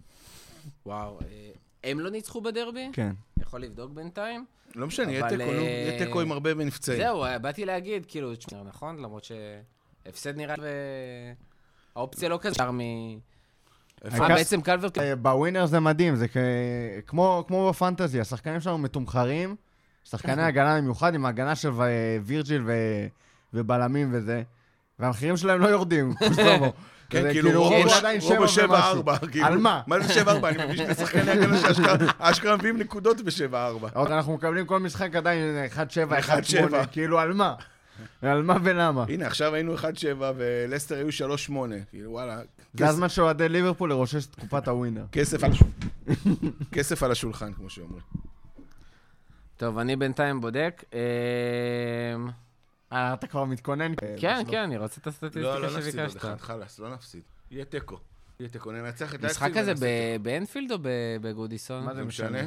[0.87, 1.19] וואו.
[1.91, 2.89] הם לא ניצחו בדרבי?
[2.93, 3.13] כן.
[3.41, 4.45] יכול לבדוק בינתיים?
[4.75, 6.99] לא משנה, יהיה תיקו, אה, יהיה תיקו עם הרבה נפצעים.
[6.99, 8.97] זהו, אה, באתי להגיד, כאילו, תשמע, נכון?
[8.97, 10.69] למרות שהפסד נראה ו...
[11.97, 12.51] האופציה לא כזה.
[12.51, 12.81] אפשר מ...
[12.81, 14.99] אה, בעצם קלברט...
[15.23, 16.27] בווינר זה מדהים, זה.
[17.07, 19.57] כמו, בפנטזי, השחקנים שלנו מתומחרים,
[20.05, 21.71] שחקני הגנה במיוחד, עם הגנה של
[22.23, 22.73] וירג'יל ו...
[23.55, 24.43] ובלמים וזה,
[24.99, 26.15] והמחירים שלהם לא יורדים.
[27.11, 28.77] כן, כאילו, הוא רובו עדיין שבע רובו שבע ומשהו.
[28.77, 29.47] ארבע, כאילו.
[29.47, 29.83] על מה?
[29.87, 30.49] מה זה שבע ארבע?
[30.49, 33.89] אני מבין שני שחקני הגנה שאשכרה אשכרה מביאים נקודות בשבע ארבע.
[33.95, 36.87] עוד אנחנו מקבלים כל משחק עדיין 1-7, 1-8, 1-7.
[36.93, 37.55] כאילו על מה?
[38.23, 39.05] על מה ולמה?
[39.09, 39.83] הנה, עכשיו היינו 1-7
[40.37, 41.09] ולסטר היו
[41.49, 41.53] 3-8.
[41.91, 42.41] כאילו, וואלה.
[42.75, 45.05] זה הזמן שאוהדי ליברפול לרושש את קופת הווינר.
[45.13, 45.79] כסף על השולחן.
[46.73, 48.03] כסף על השולחן, כמו שאומרים.
[49.57, 50.85] טוב, אני בינתיים בודק.
[52.93, 53.93] אה, אתה כבר מתכונן?
[54.17, 56.17] כן, כן, אני רוצה את לא, הסטטיסטיקה לא נפסיד עוד שביקשת.
[56.17, 57.23] אחד, חלאס, לא נפסיד.
[57.51, 57.99] יהיה תיקו.
[58.41, 60.89] יהיה תיקו, ננצח את משחק אייפסיג כזה באנפילד או ב-
[61.21, 61.85] בגודיסון?
[61.85, 62.39] מה זה זה משנה?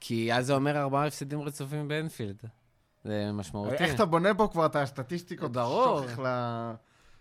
[0.00, 2.36] כי אז זה אומר ארבעה הפסדים רצופים באנפילד.
[3.04, 3.74] זה משמעותי.
[3.84, 5.52] איך אתה בונה פה כבר את הסטטיסטיקות?
[5.52, 6.08] ברור.
[6.08, 6.26] שוכח ל...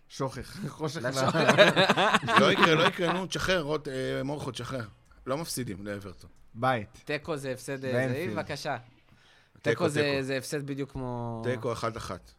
[0.10, 1.08] שוכח, חושך ל...
[1.08, 1.56] לשוכח.
[2.42, 4.88] לא יקרה, לא יקרה, נו, תשחרר, אה, מורכו, תשחרר.
[5.26, 6.30] לא מפסידים לאברטון.
[6.54, 7.02] בית.
[7.06, 7.86] תיקו זה הפסד...
[7.86, 8.78] אה, בבקשה.
[8.78, 10.24] תיקו, תיקו זה תיקו.
[10.24, 11.42] זה הפסד בדיוק כמו...
[11.44, 12.32] תיקו אחת-אחת.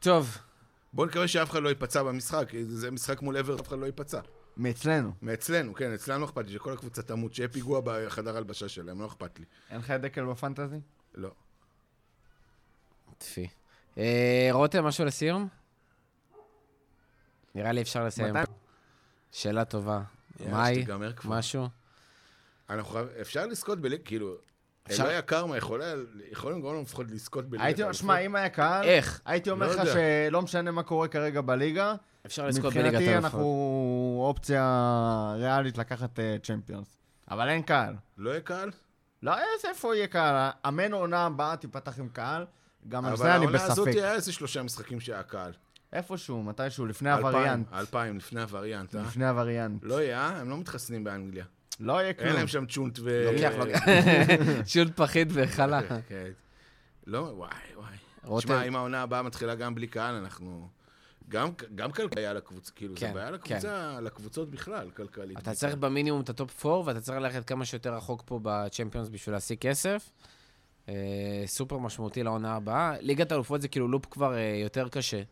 [0.00, 0.38] טוב,
[0.92, 3.86] בוא נקווה שאף אחד לא ייפצע במשחק, כי זה משחק מול אברטון, אף אחד לא
[3.86, 4.20] ייפצע.
[4.56, 5.12] מאצלנו.
[5.22, 9.06] מאצלנו, כן, אצלנו לא אכפת לי, שכל הקבוצה תמות, שיהיה פיגוע בחדר הלבשה שלהם, לא
[9.06, 9.44] אכפת לי.
[9.70, 10.80] אין לך דקל בפנטזי?
[11.14, 11.30] לא.
[13.18, 13.48] טפי.
[13.98, 15.48] אה, רותם, משהו לסיום?
[17.54, 18.34] נראה לי אפשר לסיים.
[19.32, 20.02] שאלה טובה.
[20.50, 20.84] מאי.
[21.24, 21.68] משהו?
[22.70, 24.36] אנחנו אפשר לזכות בליג, כאילו,
[24.90, 25.94] אלוהי הקרמה יכולה-
[26.32, 28.00] יכולים לגרום לנו לפחות לזכות בליגת הייתי, האלופות.
[28.00, 29.20] שמע, אם היה קהל, איך?
[29.24, 29.88] הייתי אומר לא לך.
[30.28, 31.94] שלא משנה מה קורה כרגע בליגה,
[32.26, 33.24] אפשר לזכות בליגת מבחינתי האלופות.
[33.34, 34.62] אנחנו אופציה
[35.36, 36.98] ריאלית לקחת צ'מפיונס.
[37.30, 37.94] אבל אין קהל.
[38.18, 38.70] לא יהיה קהל?
[39.22, 40.50] לא, אז איפה יהיה קהל?
[40.68, 42.46] אמן העונה הבאה תיפתח עם קהל,
[42.88, 43.98] גם על אבל זה אני העונה הזאת בספק.
[43.98, 45.52] היה איזה שלושה משחקים שהיה קהל.
[45.92, 47.66] איפשהו, מתישהו, לפני הווריאנט.
[47.72, 49.00] אלפיים, לפני הווריאנט, אה?
[49.02, 49.80] לפני הווריאנט.
[49.84, 50.36] לא יהיה, אה?
[50.40, 51.44] הם לא מתחסנים באנגליה.
[51.80, 52.32] לא יהיה אין כלום.
[52.32, 53.30] להם שם צ'ונט ו...
[53.32, 53.84] לוקח, לוקח.
[54.72, 55.80] שולט פחית וחלה.
[56.08, 56.30] כן.
[57.06, 57.96] לא, וואי, וואי.
[58.24, 58.46] רותם.
[58.46, 60.68] תשמע, אם העונה הבאה מתחילה גם בלי קהל, אנחנו...
[61.28, 65.38] גם, גם כלכלית לקבוצה, כאילו, כן, זה בעיה לקבוצה, לקבוצות בכלל, כלכלית.
[65.38, 69.08] אתה צריך במינימום את ה top 4, ואתה צריך ללכת כמה שיותר רחוק פה בצ'מפיונס
[69.08, 70.10] בשביל להשיג כסף.
[70.88, 70.94] אה,
[71.46, 72.94] סופר משמעותי לעונה הבאה.
[73.00, 75.22] ליגת האלופות זה כאילו לופ כבר אה, יותר קשה.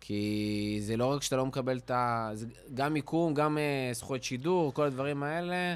[0.00, 2.30] כי זה לא רק שאתה לא מקבל את ה...
[2.32, 5.74] זה גם מיקום, גם אה, זכויות שידור, כל הדברים האלה,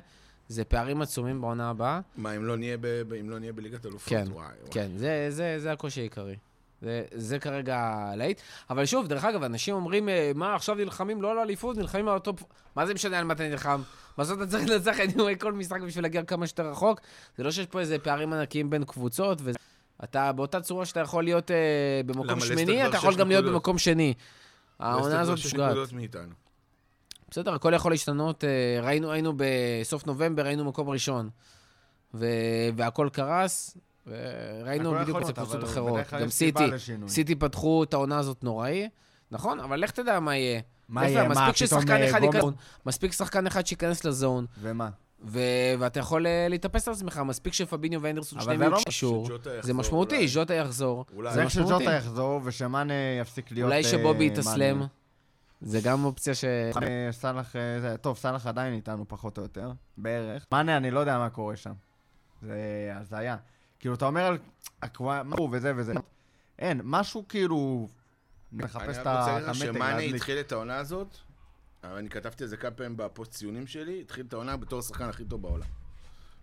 [0.48, 2.00] זה פערים עצומים בעונה הבאה.
[2.16, 3.12] מה, אם לא נהיה, ב...
[3.20, 4.08] אם לא נהיה בליגת אלופות?
[4.08, 4.70] כן, וואי, וואי.
[4.70, 6.36] כן, זה, זה, זה הקושי העיקרי.
[6.82, 8.40] זה, זה כרגע להיט.
[8.70, 12.16] אבל שוב, דרך אגב, אנשים אומרים, אה, מה, עכשיו נלחמים לא על האליפות, נלחמים על
[12.16, 12.42] ה top...
[12.76, 13.82] מה זה משנה על מה אתה נלחם?
[14.18, 17.00] בסוף אתה צריך לנצח anyway כל משחק בשביל להגיע כמה שיותר רחוק.
[17.36, 19.50] זה לא שיש פה איזה פערים ענקיים בין קבוצות, ו...
[20.04, 23.44] אתה באותה צורה שאתה יכול להיות אה, במקום שמיני, אתה יכול גם להיות.
[23.44, 24.14] במקום שני.
[24.78, 25.76] העונה הזאת משוגעת.
[27.30, 28.44] בסדר, הכל יכול להשתנות.
[28.44, 31.30] אה, ראינו, היינו בסוף נובמבר, היינו מקום ראשון.
[32.14, 32.26] ו...
[32.76, 33.76] והכל קרס,
[34.06, 36.00] וראינו בדיוק אצל קבוצות אחרות.
[36.20, 36.64] גם סיטי.
[37.08, 38.88] סיטי פתחו את העונה הזאת נוראי.
[39.30, 40.60] נכון, אבל לך תדע מה יהיה.
[40.88, 41.28] מה יהיה?
[41.28, 42.40] מה, פתאום, ששחקן אה,
[42.86, 44.88] מספיק שחקן אחד שייכנס לזון, ומה?
[45.24, 45.40] ו...
[45.78, 49.28] ואתה יכול אה, להתאפס על עצמך, מספיק שפביניו ואנדרסון שניהם זה יהיו לא קישור.
[49.44, 50.28] זה יחזור, משמעותי.
[50.28, 51.04] ז'וטה יחזור.
[51.22, 51.74] זה זה משמעותי.
[51.74, 53.66] שג'וטה יחזור ושמאנה יפסיק להיות...
[53.66, 54.32] אולי אה, שבובי מאנה.
[54.40, 54.86] יתאסלם.
[55.60, 56.44] זה גם אופציה ש...
[56.44, 60.46] אה, סאלח, אה, זה- טוב, סאלח עדיין איתנו פחות או יותר, בערך.
[60.52, 61.72] מאנה, אני לא יודע מה קורה שם.
[62.42, 62.56] זה
[62.94, 63.36] הזיה.
[63.78, 64.38] כאילו, אתה אומר על
[65.00, 65.92] מה הוא וזה וזה.
[66.58, 67.88] אין, משהו כאילו...
[68.52, 69.98] מחפש את אני רק רוצה להגיד לך המתג, שמאנה.
[70.16, 71.16] התחיל את העונה הזאת,
[71.84, 75.24] אני כתבתי את זה כמה פעמים בפוסט ציונים שלי, התחיל את העונה בתור השחקן הכי
[75.24, 75.66] טוב בעולם.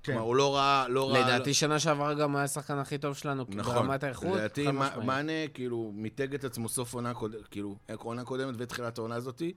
[0.04, 0.12] כן.
[0.14, 1.22] כלומר, הוא לא ראה, לא ראה...
[1.22, 3.76] לדעתי שנה שעברה גם היה השחקן הכי טוב שלנו, נכון.
[3.76, 4.38] ברמת האיכות.
[4.38, 4.68] לדעתי.
[5.06, 9.54] מאנה, כאילו, מיתג את עצמו סוף עונה קודמת, כאילו, עונה קודמת ותחילת העונה הזאתי,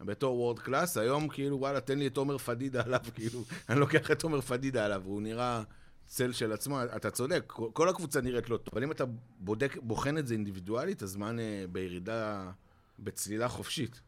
[0.00, 4.10] בתור world class, היום, כאילו, וואלה, תן לי את עומר פדידה עליו, כאילו, אני לוקח
[4.10, 5.62] את עומר פדידה עליו, הוא נראה
[6.06, 9.04] צל של עצמו, אתה צודק, כל- הקבוצה נראית לא טוב, אבל אם אתה
[9.40, 12.50] בודק, בוחן את זה אינדיבידואלית, אז מאנה בירידה,
[12.98, 14.00] בצלילה חופשית,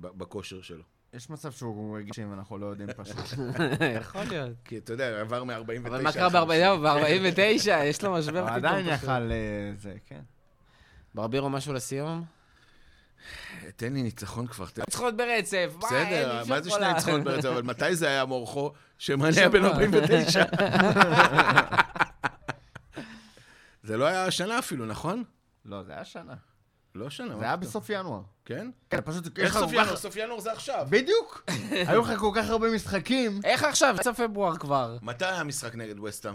[0.00, 0.82] בכושר שלו.
[1.12, 3.16] יש מצב שהוא רגישים ואנחנו לא יודעים פשוט.
[4.00, 4.50] יכול להיות.
[4.64, 5.88] כי אתה יודע, עבר מ-49...
[5.88, 7.70] אבל מה קרה ב-49?
[7.90, 8.56] יש לו משבר פתאום.
[8.56, 8.86] עדיין.
[8.86, 10.20] יכל אה, זה, כן.
[11.14, 12.24] ברבירו, משהו לסיום?
[13.76, 15.72] תן לי ניצחון כבר, תן ניצחונות ברצף.
[15.74, 17.48] מה, בסדר, מה זה שני ניצחונות ברצף?
[17.48, 18.72] אבל מתי זה היה מורכו?
[18.98, 19.70] שמאנה היה בן שבוע.
[19.70, 20.44] 49.
[23.82, 25.24] זה לא היה השנה אפילו, נכון?
[25.64, 26.34] לא, זה היה שנה.
[26.96, 27.38] לא שנה.
[27.38, 27.56] זה היה?
[27.56, 28.20] בסוף ינואר.
[28.44, 28.70] כן?
[28.90, 29.38] כן, פשוט...
[29.38, 29.96] איך סוף ינואר?
[29.96, 30.86] סוף ינואר זה עכשיו.
[30.90, 31.44] בדיוק!
[31.88, 33.40] היו לך כל כך הרבה משחקים.
[33.44, 33.96] איך עכשיו?
[34.02, 34.96] סוף פברואר כבר.
[35.02, 36.34] מתי היה המשחק נגד וסטאם?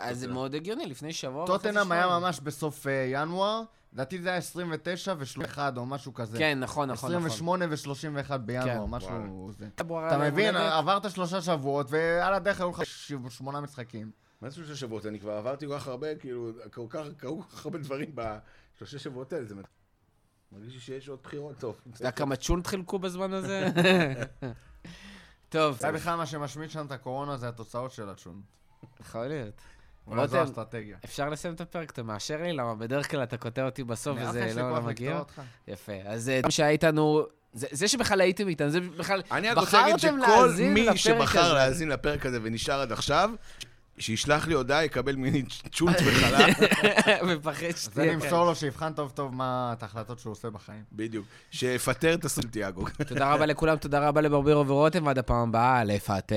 [0.00, 2.06] אז זה מאוד הגיוני, לפני שבוע טוטנאם היה.
[2.06, 6.38] ממש בסוף אה, ינואר, לדעתי זה היה 29 ו-31 או משהו כזה.
[6.38, 7.26] כן, נכון, נכון, נכון.
[7.26, 8.90] 28 ו-31 בינואר, כן.
[8.90, 9.66] משהו זה.
[9.74, 10.56] אתה מבין.
[10.56, 12.82] עברת שלושה שבועות, ועל הדרך היו לך
[13.30, 14.10] שמונה משחקים.
[14.40, 15.06] מה זה שלושה שבועות?
[15.06, 18.98] אני כבר עברתי כל כך הרבה, כאילו, כל כך- קרו כל כך הרבה דברים בשלושה
[18.98, 19.44] שבועות האלה.
[20.50, 21.80] זה מרגיש לי שיש עוד בחירות טוב.
[21.90, 23.66] אתה יודע כמה צ'ונט חילקו בזמן הזה?
[25.48, 28.42] טוב, זה בכלל מה שמשמיד שם את הקורונה, זה התוצאות של הצ'ון.
[29.00, 29.54] יכול להיות.
[30.06, 30.96] אולי זו רותם, האסטרטגיה.
[31.04, 31.90] אפשר לסיים את הפרק?
[31.90, 32.52] אתה מאשר לי?
[32.52, 35.22] למה בדרך כלל אתה קוטע אותי בסוף וזה לא לא מגיע?
[35.68, 35.92] יפה.
[36.04, 37.26] אז אה, שהיה איתנו...
[37.52, 39.22] זה זה שבכלל הייתם איתנו, זה בכלל...
[39.30, 41.54] אני רק רוצה להגיד שכל מי שבחר.
[41.54, 43.30] להאזין לפרק הזה ונשאר עד עכשיו,
[43.98, 45.42] שישלח לי הודעה, יקבל ממני
[45.72, 46.54] צ'ונט וחלב.
[47.36, 48.14] מפחד שתהיה...
[48.14, 50.82] נמסור לו שיבחן טוב טוב מה את ההחלטות שהוא עושה בחיים.
[50.92, 51.26] בדיוק.
[51.50, 52.84] שיפטר את הסולטיאגו.
[53.08, 56.36] תודה רבה לכולם, תודה רבה לברבירו ורותם, ועד הפעם הבאה, לפטר.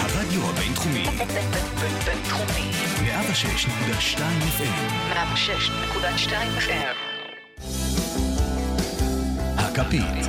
[0.00, 1.04] הרדיו הבינתחומי,
[2.04, 2.70] בינתחומי.
[2.98, 4.20] 106.2
[4.58, 7.08] FM, 106.2 FM.
[9.58, 10.28] הכפית.